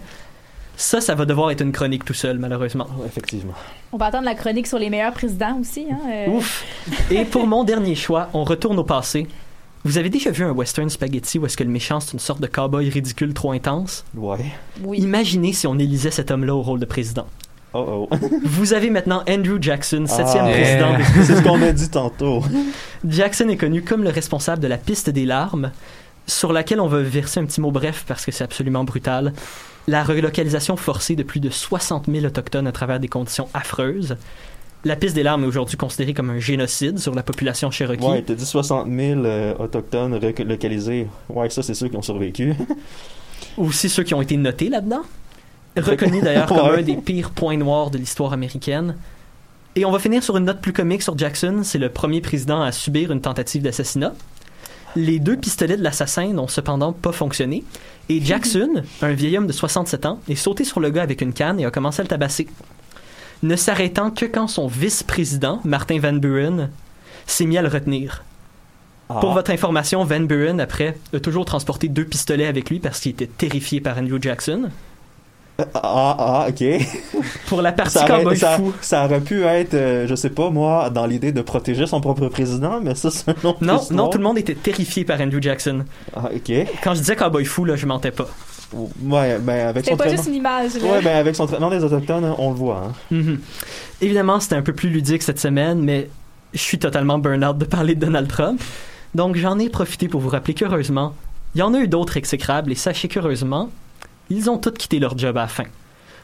[0.78, 2.88] ça, ça va devoir être une chronique tout seul, malheureusement.
[3.06, 3.54] effectivement.
[3.92, 5.86] On va attendre la chronique sur les meilleurs présidents aussi.
[5.92, 6.32] Hein, euh.
[6.32, 6.66] Ouf!
[7.12, 9.28] Et pour mon dernier choix, on retourne au passé.
[9.84, 12.40] Vous avez déjà vu un western spaghetti où est-ce que le méchant c'est une sorte
[12.40, 14.06] de cowboy ridicule trop intense?
[14.16, 14.46] Ouais.
[14.94, 17.26] Imaginez si on élisait cet homme-là au rôle de président.
[17.74, 18.16] Oh oh.
[18.44, 20.96] Vous avez maintenant Andrew Jackson, septième Ah, président.
[21.26, 22.44] C'est ce qu'on a dit tantôt.
[23.08, 25.72] Jackson est connu comme le responsable de la piste des larmes,
[26.28, 29.34] sur laquelle on va verser un petit mot bref parce que c'est absolument brutal.
[29.88, 34.16] La relocalisation forcée de plus de 60 000 autochtones à travers des conditions affreuses.
[34.84, 38.04] La piste des larmes est aujourd'hui considérée comme un génocide sur la population cherokee.
[38.04, 41.08] Ouais, t'as dit 60 000 euh, autochtones reco- localisés.
[41.30, 42.54] Ouais, ça, c'est ceux qui ont survécu.
[43.58, 45.02] Aussi ceux qui ont été notés là-dedans.
[45.78, 48.96] Reconnu d'ailleurs comme un des pires points noirs de l'histoire américaine.
[49.76, 51.62] Et on va finir sur une note plus comique sur Jackson.
[51.64, 54.14] C'est le premier président à subir une tentative d'assassinat.
[54.98, 57.64] Les deux pistolets de l'assassin n'ont cependant pas fonctionné.
[58.10, 61.32] Et Jackson, un vieil homme de 67 ans, est sauté sur le gars avec une
[61.32, 62.48] canne et a commencé à le tabasser.
[63.44, 66.70] Ne s'arrêtant que quand son vice-président, Martin Van Buren,
[67.26, 68.24] s'est mis à le retenir.
[69.20, 73.12] Pour votre information, Van Buren, après, a toujours transporté deux pistolets avec lui parce qu'il
[73.12, 74.70] était terrifié par Andrew Jackson.
[75.74, 76.64] Ah, ah, ok.
[77.48, 78.74] Pour la partie ça aurait, cowboy ça, fou.
[78.82, 82.28] ça aurait pu être, euh, je sais pas moi, dans l'idée de protéger son propre
[82.30, 83.92] président, mais ça, c'est un autre Non, histoire.
[83.98, 85.84] non, tout le monde était terrifié par Andrew Jackson.
[86.16, 86.52] Ah, ok.
[86.84, 88.28] Quand je disais cowboy fou, là, je mentais pas.
[88.74, 90.18] Ouais, ben avec C'est son pas traitement...
[90.24, 90.76] juste une image.
[90.76, 90.92] là.
[90.94, 92.84] Ouais, ben avec son traitement des autochtones, on le voit.
[92.88, 92.94] Hein.
[93.12, 93.40] Mhm.
[94.00, 96.10] Évidemment, c'était un peu plus ludique cette semaine, mais
[96.54, 98.62] je suis totalement burn-out de parler de Donald Trump.
[99.14, 101.14] Donc, j'en ai profité pour vous rappeler qu'heureusement,
[101.54, 103.70] il y en a eu d'autres exécrables, et sachez qu'heureusement,
[104.32, 105.66] ils ont tous quitté leur job à la fin.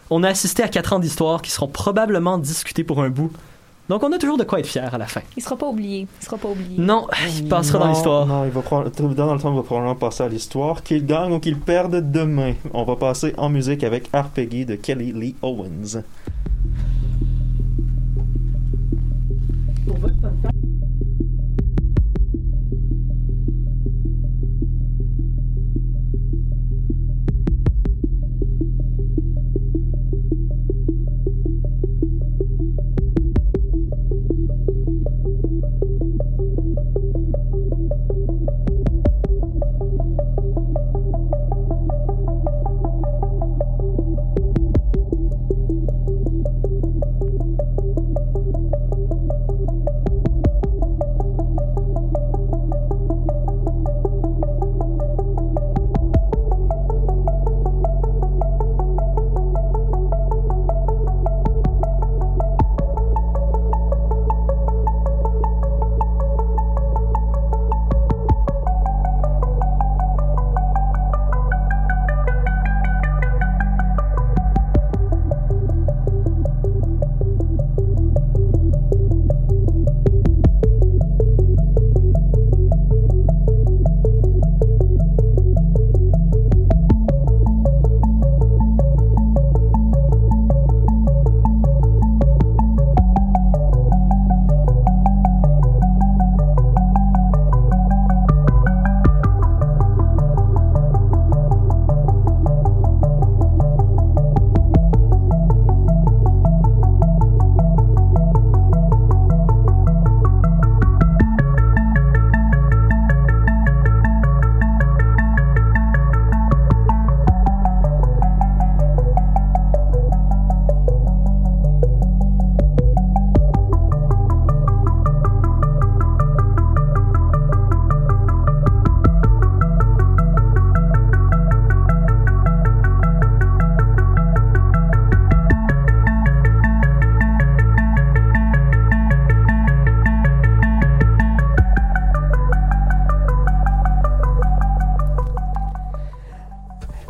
[0.10, 3.32] On a assisté à quatre ans d'histoire qui seront probablement discutés pour un bout.
[3.89, 5.22] Donc, on a toujours de quoi être fier à la fin.
[5.38, 6.08] Il sera pas oublié.
[6.22, 6.76] Il sera pas oublié.
[6.78, 8.26] Non, il passera dans l'histoire.
[8.26, 10.84] Non, il va prendre, Donald Trump va probablement passer à l'histoire.
[10.84, 12.53] Qu'il gagne ou qu'il perde demain.
[12.74, 16.01] On va passer en musique avec Arpeggy de Kelly Lee Owens.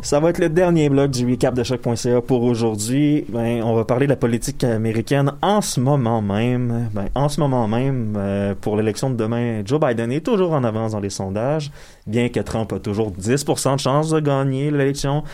[0.08, 3.26] Ça va être le dernier bloc du recap de choc.ca pour aujourd'hui.
[3.28, 6.88] Ben, on va parler de la politique américaine en ce moment même.
[6.94, 10.64] Ben, en ce moment même, euh, pour l'élection de demain, Joe Biden est toujours en
[10.64, 11.70] avance dans les sondages,
[12.06, 15.24] bien que Trump a toujours 10% de chance de gagner l'élection.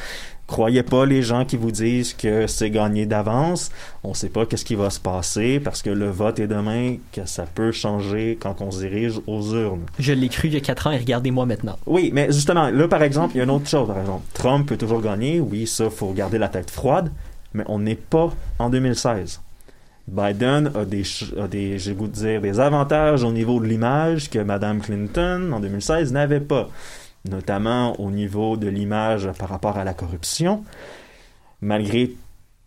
[0.46, 3.70] Croyez pas les gens qui vous disent que c'est gagné d'avance.
[4.02, 7.24] On sait pas qu'est-ce qui va se passer parce que le vote est demain, que
[7.24, 9.86] ça peut changer quand on se dirige aux urnes.
[9.98, 11.78] Je l'ai cru il y a 4 ans et regardez-moi maintenant.
[11.86, 14.24] Oui, mais justement, là, par exemple, il y a une autre chose, par exemple.
[14.34, 15.40] Trump peut toujours gagner.
[15.40, 17.10] Oui, ça, faut garder la tête froide.
[17.54, 19.40] Mais on n'est pas en 2016.
[20.06, 23.64] Biden a des, ch- a des, je vais vous dire, des avantages au niveau de
[23.66, 26.68] l'image que Mme Clinton, en 2016, n'avait pas.
[27.28, 30.62] Notamment au niveau de l'image par rapport à la corruption.
[31.62, 32.10] Malgré,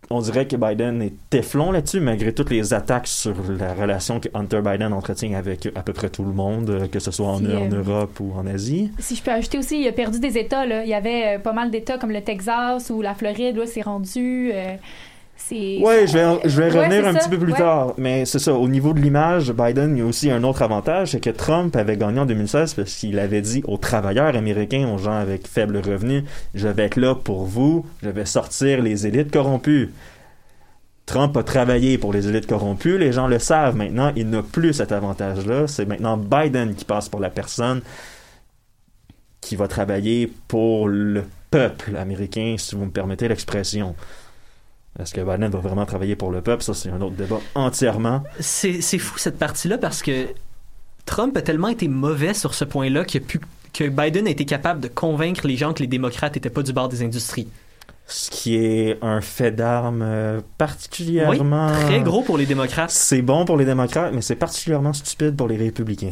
[0.09, 4.29] on dirait que Biden est téflon là-dessus, malgré toutes les attaques sur la relation que
[4.33, 7.37] Hunter Biden entretient avec à peu près tout le monde, euh, que ce soit en,
[7.37, 8.91] Si, en euh, Europe ou en Asie.
[8.97, 10.65] Si je peux ajouter aussi, il a perdu des États.
[10.65, 10.83] Là.
[10.83, 13.57] Il y avait euh, pas mal d'États comme le Texas ou la Floride.
[13.57, 14.49] Là, c'est rendu.
[14.53, 14.75] euh,
[15.81, 17.19] Ouais, je vais, je vais Ouais, revenir un ça.
[17.19, 17.57] petit peu plus Ouais.
[17.57, 17.93] tard.
[17.97, 21.11] Mais c'est ça, au niveau de l'image, Biden, il y a aussi un autre avantage,
[21.11, 24.97] c'est que Trump avait gagné en 2016 parce qu'il avait dit aux travailleurs américains, aux
[24.97, 26.23] gens avec faible revenu,
[26.53, 29.91] je vais être là pour vous, je vais sortir les élites corrompues.
[31.05, 34.73] Trump a travaillé pour les élites corrompues, les gens le savent maintenant, il n'a plus
[34.73, 35.67] cet avantage-là.
[35.67, 37.81] C'est maintenant Biden qui passe pour la personne
[39.39, 43.95] qui va travailler pour le peuple américain, si vous me permettez l'expression.
[44.99, 46.63] Est-ce que Biden va vraiment travailler pour le peuple?
[46.63, 48.23] Ça, c'est un autre débat entièrement.
[48.39, 50.27] C'est fou cette partie-là parce que
[51.05, 53.39] Trump a tellement été mauvais sur ce point-là pu-
[53.73, 56.73] que Biden a été capable de convaincre les gens que les démocrates n'étaient pas du
[56.73, 57.47] bord des industries.
[58.07, 61.67] Ce qui est un fait d'armes euh, particulièrement...
[61.67, 62.89] Oui, très gros pour les démocrates.
[62.89, 66.11] C'est bon pour les démocrates, mais c'est particulièrement stupide pour les républicains.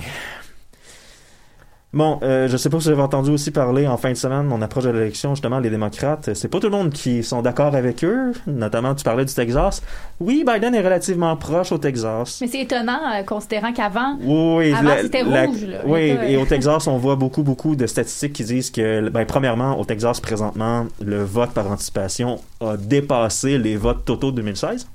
[1.95, 4.49] Bon, euh, je sais pas si vous avez entendu aussi parler en fin de semaine,
[4.51, 6.33] on approche de l'élection, justement, les démocrates.
[6.33, 8.33] C'est pas tout le monde qui sont d'accord avec eux.
[8.47, 9.81] Notamment, tu parlais du Texas.
[10.19, 12.39] Oui, Biden est relativement proche au Texas.
[12.41, 15.77] Mais c'est étonnant, euh, considérant qu'avant, Oui, Avant, c'était la- rouge, là.
[15.85, 19.79] Oui, et au Texas, on voit beaucoup, beaucoup de statistiques qui disent que, ben, premièrement,
[19.79, 24.85] au Texas, présentement, le vote par anticipation a dépassé les votes totaux de 2016.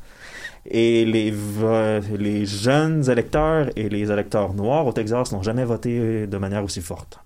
[0.71, 6.63] Et les, jeunes électeurs et les électeurs noirs au Texas n'ont jamais voté de manière
[6.63, 7.19] aussi forte.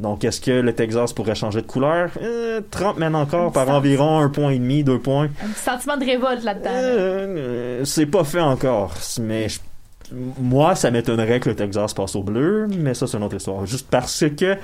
[0.00, 2.10] Donc, est-ce que le Texas pourrait changer de couleur?
[2.20, 3.76] Euh, Trump mène encore par sens.
[3.76, 5.28] environ un point et demi, deux points.
[5.42, 6.70] un petit sentiment de révolte là-dedans.
[6.70, 6.78] là.
[6.80, 9.60] Euh, c'est pas fait encore, mais je-
[10.40, 13.64] moi, ça m'étonnerait que le Texas passe au bleu, mais ça, c'est une autre histoire.
[13.64, 14.56] Juste parce que,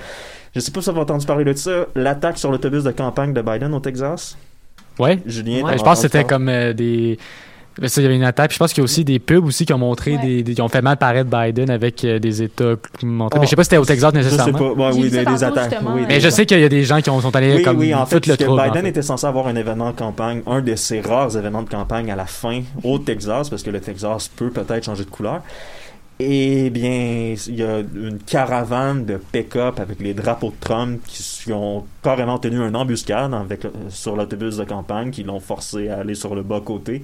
[0.53, 3.33] je sais pas si vous avez entendu parler de ça, l'attaque sur l'autobus de campagne
[3.33, 4.37] de Biden au Texas.
[4.99, 5.19] Ouais.
[5.25, 7.17] Julien, Ouais, je pense que c'était comme euh, des.
[7.79, 8.49] Ben, ça, il y avait une attaque.
[8.49, 10.17] Puis je pense qu'il y a aussi des pubs aussi qui ont montré Ouais.
[10.21, 13.37] des, des- qui ont fait mal paraître Biden avec euh, des États qui montraient.
[13.37, 14.57] Ah, mais je sais pas si c'était au Texas Je sais nécessairement.
[14.75, 14.89] pas.
[14.89, 15.77] Ouais, oui, des, attaques.
[15.93, 17.63] oui, des Mais je sais qu'il y a des gens qui ont, sont allés Oui,
[17.63, 18.59] comme oui, en fait, tout le trouble.
[18.59, 18.89] en Biden fait.
[18.89, 22.15] était censé avoir un événement de campagne, un de ses rares événements de campagne à
[22.15, 25.41] la fin au Texas, parce que le Texas peut peut-être changer de couleur.
[26.21, 31.53] Eh bien, il y a une caravane de pick-up avec les drapeaux de Trump qui
[31.53, 35.99] ont carrément tenu une embuscade avec, euh, sur l'autobus de campagne, qui l'ont forcé à
[35.99, 37.03] aller sur le bas-côté.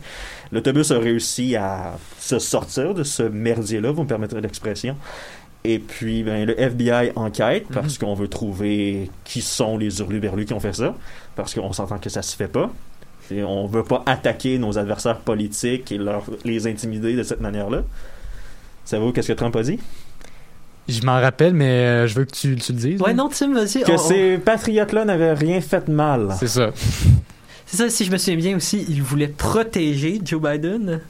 [0.51, 4.97] L'autobus a réussi à se sortir de ce merdier-là, vous me permettrez l'expression.
[5.63, 10.53] Et puis, ben, le FBI enquête parce qu'on veut trouver qui sont les hurluberlus qui
[10.53, 10.93] ont fait ça.
[11.37, 12.69] Parce qu'on s'entend que ça se fait pas.
[13.31, 17.83] Et on veut pas attaquer nos adversaires politiques et leur, les intimider de cette manière-là.
[18.85, 19.79] Savez-vous qu'est-ce que Trump a dit?
[20.87, 23.01] Je m'en rappelle, mais euh, je veux que tu, tu le dises.
[23.01, 23.13] Ouais, là.
[23.15, 23.81] non, Tim, vas-y.
[23.83, 26.29] Que on- on- ces patriotes-là n'avaient rien fait de mal.
[26.39, 26.69] C'est ça.
[27.65, 31.01] C'est ça, si je me souviens bien aussi, il voulait protéger Joe Biden.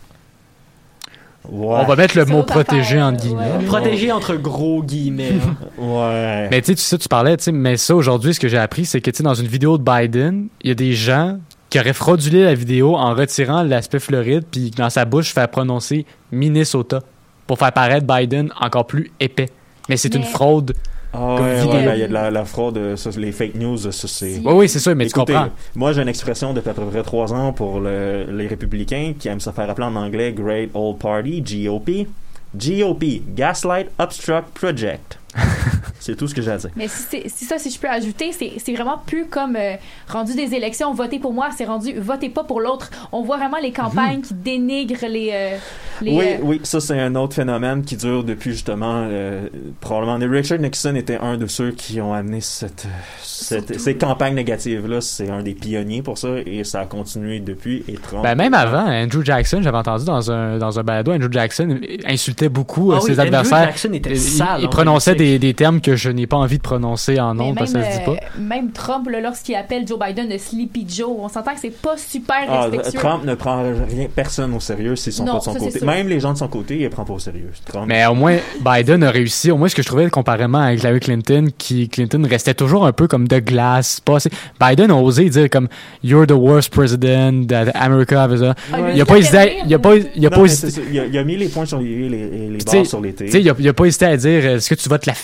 [1.50, 1.78] Ouais.
[1.80, 3.42] On va mettre le mot affaire, entre guillemets.
[3.60, 3.66] ouais.
[3.66, 5.34] Protéger entre gros guillemets.
[5.34, 5.56] hein.
[5.78, 6.48] Ouais.
[6.50, 8.58] Mais tu sais, tu sais, tu parlais, tu sais, mais ça aujourd'hui, ce que j'ai
[8.58, 11.38] appris, c'est que tu sais, dans une vidéo de Biden, il y a des gens
[11.70, 16.06] qui auraient fraudulé la vidéo en retirant l'aspect Floride, puis dans sa bouche, faire prononcer
[16.32, 17.02] Minnesota
[17.48, 19.50] pour faire paraître Biden encore plus épais.
[19.90, 20.74] Mais c'est Mais- une fraude.
[21.14, 23.78] Ouais, ouais, ben, il y a de la, la fraude, euh, ça, les fake news,
[23.78, 24.42] ça c'est...
[24.44, 25.50] Oui, oui, c'est ça, mais Écoutez, tu comprends.
[25.74, 29.30] moi j'ai une expression depuis à peu près trois ans pour le- les républicains qui
[29.30, 32.06] aiment se faire appeler en anglais Great Old Party, GOP.
[32.54, 35.18] GOP, Gaslight Obstruct Project.
[36.00, 36.70] c'est tout ce que j'ai à dire.
[36.76, 39.76] Mais si ça, si je peux ajouter, c'est c'est vraiment plus comme euh,
[40.08, 42.90] rendu des élections, votez pour moi, c'est rendu votez pas pour l'autre.
[43.12, 45.30] On voit vraiment les campagnes qui dénigrent les.
[45.34, 45.58] euh,
[46.02, 49.48] Les, oui, euh, oui, ça c'est un autre phénomène qui dure depuis justement euh,
[49.82, 50.18] probablement.
[50.32, 52.86] Richard Nixon était un de ceux qui ont amené cette,
[53.24, 55.02] cette- ces campagnes négatives là.
[55.02, 57.84] C'est un des pionniers pour ça et ça a continué depuis.
[57.88, 58.24] Et Trump.
[58.24, 62.50] Ben, même avant, Andrew Jackson, j'avais entendu dans un, dans un balado, Andrew Jackson insultait
[62.50, 63.66] beaucoup Ah euh, oui, ses Andrew adversaires.
[63.68, 65.25] Jackson était Il- sale il, prononçait politique.
[65.26, 67.86] Des, des termes que je n'ai pas envie de prononcer en nom parce que même,
[67.86, 68.12] ça se dit pas.
[68.12, 71.98] euh, même Trump, lorsqu'il appelle Joe Biden de Sleepy Joe, on s'entend que c'est pas
[71.98, 73.00] super Ah, respectueux.
[73.00, 75.86] Trump ne prend rien, personne au sérieux s'ils sont Non, pas de son ça, côté.
[75.86, 77.50] Même les gens de son côté, ils les prennent pas au sérieux.
[77.66, 77.86] Trump.
[77.88, 79.52] Mais au moins, Biden a réussi.
[79.52, 82.92] Au moins, ce que je trouvais comparément avec Hillary Clinton, qui Clinton restait toujours un
[82.94, 84.00] peu comme de glace.
[84.00, 84.30] Pas assez-
[84.62, 85.68] Biden a osé dire comme
[86.04, 88.52] You're the worst president that America has ever.
[88.72, 89.58] Ah, il a pas hésité.
[89.66, 90.82] Il a pas, il a Non, pas mais hésité.
[90.92, 93.54] il, a, il a mis les points sur les, les, barres sur sais, il a,
[93.58, 95.15] il a pas hésité à dire est-ce que tu vas te la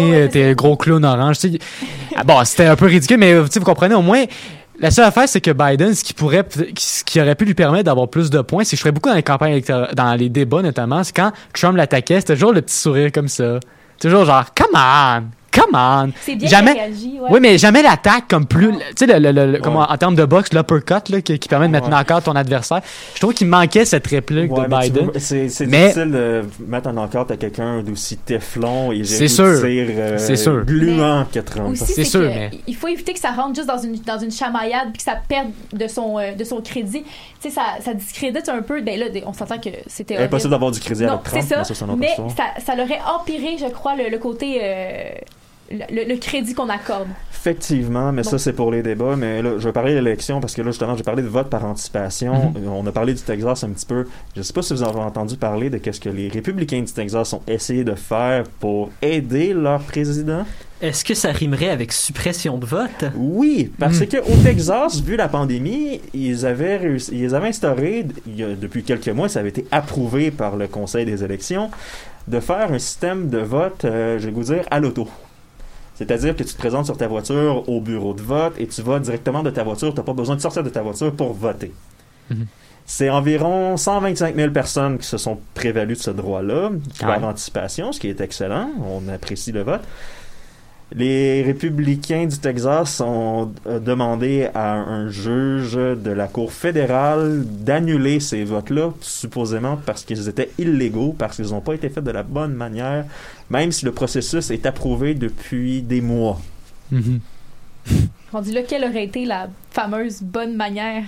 [0.00, 0.54] Ouais, ouais, c'est t'es ça.
[0.54, 1.36] gros clown orange.
[2.16, 4.24] Ah, bon, c'était un peu ridicule, mais vous comprenez, au moins,
[4.80, 6.46] la seule affaire, c'est que Biden, ce qui pourrait,
[6.78, 9.08] ce qui aurait pu lui permettre d'avoir plus de points, c'est que je ferais beaucoup
[9.08, 12.62] dans les campagnes électorales, dans les débats notamment, c'est quand Trump l'attaquait, c'était toujours le
[12.62, 13.58] petit sourire comme ça.
[14.00, 15.22] Toujours genre, come on,
[15.60, 16.10] come on.
[16.22, 17.28] C'est bien Jamais- qu'il réagit, ouais.
[17.30, 18.72] Oui, mais jamais l'attaque comme plus.
[18.96, 21.72] Tu sais, le, le- le- en termes de boxe, l'uppercut, là, qui, qui permet de
[21.72, 21.94] mettre Ouais.
[21.94, 22.80] encore ton adversaire.
[23.14, 25.10] Je trouve qu'il manquait cette réplique Ouais, de mais Biden.
[25.16, 29.28] C'est c'est Mais- difficile de mettre en encarte à quelqu'un d'aussi téflon et C'est j'ai
[29.28, 29.44] sûr.
[29.46, 30.64] euh, C'est sûr.
[30.64, 31.70] gluant que Trump.
[31.70, 33.96] Aussi, C'est c'est sûr, que mais- il faut éviter que ça rentre juste dans une,
[34.02, 37.02] dans une chamaillade puis que ça perde de son, euh, de son crédit.
[37.40, 38.80] Tu sais, ça, ça discrédite un peu.
[38.80, 40.26] Ben là, on s'entend que c'était horrible.
[40.28, 41.86] Impossible d'avoir du crédit Non, avec Trump, c'est ça.
[41.96, 44.58] mais ça, ça, ça l'aurait empiré, je crois, le, le côté...
[44.62, 45.10] euh,
[45.70, 47.08] le, le crédit qu'on accorde.
[47.32, 48.30] Effectivement, mais Bon.
[48.30, 49.16] ça c'est pour les débats.
[49.16, 51.48] Mais là, je vais parler de l'élection parce que là justement, j'ai parlé de vote
[51.48, 52.52] par anticipation.
[52.56, 52.68] Mhm.
[52.68, 54.06] On a parlé du Texas un petit peu.
[54.36, 57.32] Je sais pas si vous avez entendu parler de qu'est-ce que les républicains du Texas
[57.32, 60.44] ont essayé de faire pour aider leur président.
[60.80, 63.04] Est-ce que ça rimerait avec suppression de vote?
[63.16, 64.06] Oui, parce Mm.
[64.06, 68.54] que au Texas, vu la pandémie, ils avaient réussi, ils avaient instauré il y a-
[68.54, 71.68] depuis quelques mois, ça avait été approuvé par le Conseil des élections,
[72.28, 75.08] de faire un système de vote, euh, je vais vous dire, à l'auto.
[75.98, 79.02] C'est-à-dire que tu te présentes sur ta voiture au bureau de vote et tu votes
[79.02, 79.92] directement de ta voiture.
[79.92, 81.72] Tu n'as pas besoin de sortir de ta voiture pour voter.
[82.30, 82.46] Mhm.
[82.86, 86.70] C'est environ 125 000 personnes qui se sont prévalues de ce droit-là,
[87.00, 88.70] par anticipation, ce qui est excellent.
[88.82, 89.82] On apprécie le vote.
[90.94, 98.20] Les républicains du Texas ont euh, demandé à un juge de la Cour fédérale d'annuler
[98.20, 102.22] ces votes-là, supposément parce qu'ils étaient illégaux, parce qu'ils n'ont pas été faits de la
[102.22, 103.04] bonne manière,
[103.50, 106.40] même si le processus est approuvé depuis des mois.
[106.90, 107.20] Mhm.
[108.32, 111.04] Rendu là, quelle aurait été la fameuse bonne manière?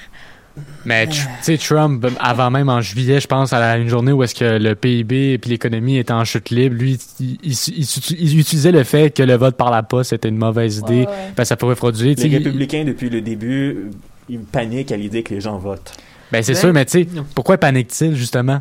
[0.85, 4.35] Mais tu sais, Trump, avant même en juillet, je pense, à une journée où est-ce
[4.35, 8.39] que le PIB et puis l'économie étaient en chute libre, lui, il, il- il- il
[8.39, 11.33] utilisait le fait que le vote par la poste était une mauvaise idée, Ouais, ouais.
[11.37, 12.15] parce que ça pourrait frauduler.
[12.15, 13.91] tu Les républicains, depuis le début,
[14.29, 15.93] ils paniquent à l'idée que les gens votent.
[16.33, 18.61] Ben c'est Ben, sûr, mais tu sais, pourquoi panique-t-il justement?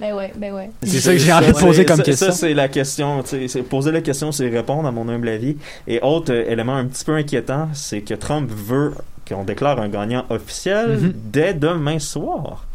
[0.00, 0.70] Ben ouais, ben ouais.
[0.82, 2.26] C'est ça que j'ai envie de poser comme ça- question.
[2.28, 3.22] Ça, c'est la question.
[3.22, 5.56] tu sais, c'est- Poser la question, c'est répondre, à mon humble avis.
[5.86, 8.94] Et autre euh, élément un petit peu inquiétant, c'est que Trump veut
[9.34, 11.12] qu'on déclare un gagnant officiel Mhm.
[11.32, 12.66] dès demain soir.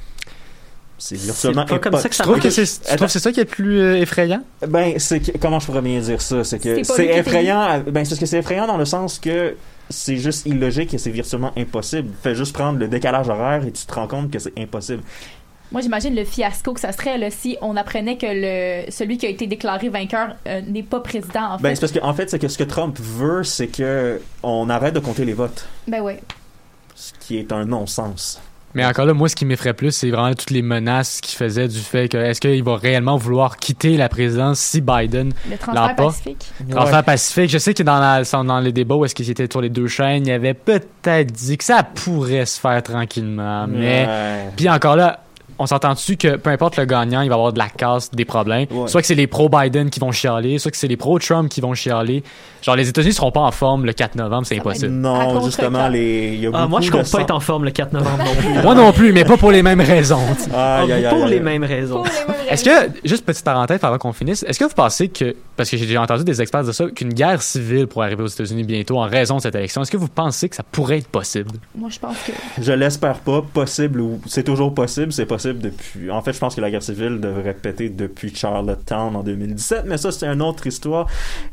[0.98, 2.66] C'est virtuellement pas comme ça que ça tu trouves que c'est
[3.20, 4.42] ça qui est le plus euh, effrayant?
[4.66, 6.44] Ben, c'est comment je pourrais bien dire ça?
[6.46, 7.82] C'est que C'est effrayant.
[7.86, 9.56] Ben, c'est parce que c'est effrayant dans le sens que
[9.90, 12.10] c'est juste illogique et c'est virtuellement impossible.
[12.24, 15.04] Fais juste prendre le décalage horaire et tu te rends compte que c'est impossible.
[15.72, 18.28] Moi, j'imagine le fiasco que ça serait là, si on apprenait que
[18.86, 21.64] le, celui qui a été déclaré vainqueur euh, n'est pas président, en fait.
[21.64, 24.70] Ben, c'est parce que en fait, c'est que ce que Trump veut, c'est que on
[24.70, 26.22] arrête de compter les votes, Ben ouais.
[26.96, 28.40] Ce qui est un non-sens.
[28.74, 31.70] Mais encore là, moi, ce qui m'effraie plus, c'est vraiment toutes les menaces qu'il faisait
[31.70, 35.96] du fait que est-ce qu'il va réellement vouloir quitter la présidence si Biden Le transfert
[35.96, 36.46] pacifique.
[36.70, 37.50] transfert pacifique.
[37.52, 39.88] Je sais que dans, la, dans les débats où est-ce qu'il était sur les deux
[39.88, 44.50] chaînes, il avait peut-être dit que ça pourrait se faire tranquillement, mais Ouais.
[44.58, 45.22] Puis encore là,
[45.60, 48.68] on s'entend-tu que peu importe le gagnant, il va avoir de la casse, des problèmes?
[48.72, 48.88] Ouais.
[48.88, 51.74] Soit que c'est les pro-Biden qui vont chialer, soit que c'est les pro-Trump qui vont
[51.74, 52.24] chialer.
[52.62, 54.92] Genre, les États-unis seront pas en forme le 4 novembre, c'est impossible.
[54.92, 56.34] Non, justement, les.
[56.34, 58.24] Il y a Ah, moi, je de compte pas être en forme le 4 novembre
[58.26, 58.54] non plus.
[58.64, 60.20] Moi non plus, mais pas pour les mêmes raisons.
[60.38, 60.56] tu sais.
[60.56, 61.98] Aïe, aïe, aïe, pour les mêmes raisons.
[61.98, 65.10] Pour les mêmes Est-ce que, juste petite parenthèse avant qu'on finisse, est-ce que vous pensez
[65.10, 68.24] que, parce que j'ai déjà entendu des experts dire ça, qu'une guerre civile pourrait arriver
[68.24, 70.98] aux États-Unis bientôt en raison de cette élection, est-ce que vous pensez que ça pourrait
[70.98, 71.52] être possible?
[71.76, 72.32] Moi, je pense que.
[72.62, 73.44] Je l'espère pas.
[73.54, 74.20] Possible ou.
[74.26, 75.14] C'est toujours possible.
[75.14, 75.45] C'est possible
[76.12, 79.84] En fait, je pense que la guerre civile devrait péter depuis Charlottetown en 2017.
[79.86, 81.08] Mais ça, c'est une autre histoire.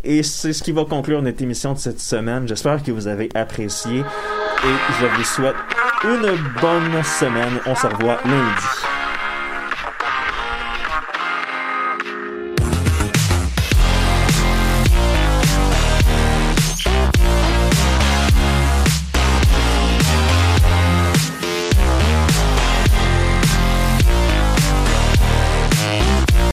[0.04, 2.46] Et c'est ce qui va conclure notre émission de cette semaine.
[2.46, 4.00] J'espère que vous avez apprécié.
[4.00, 5.56] Et je vous souhaite
[6.04, 7.58] une bonne semaine.
[7.66, 8.91] On se revoit lundi.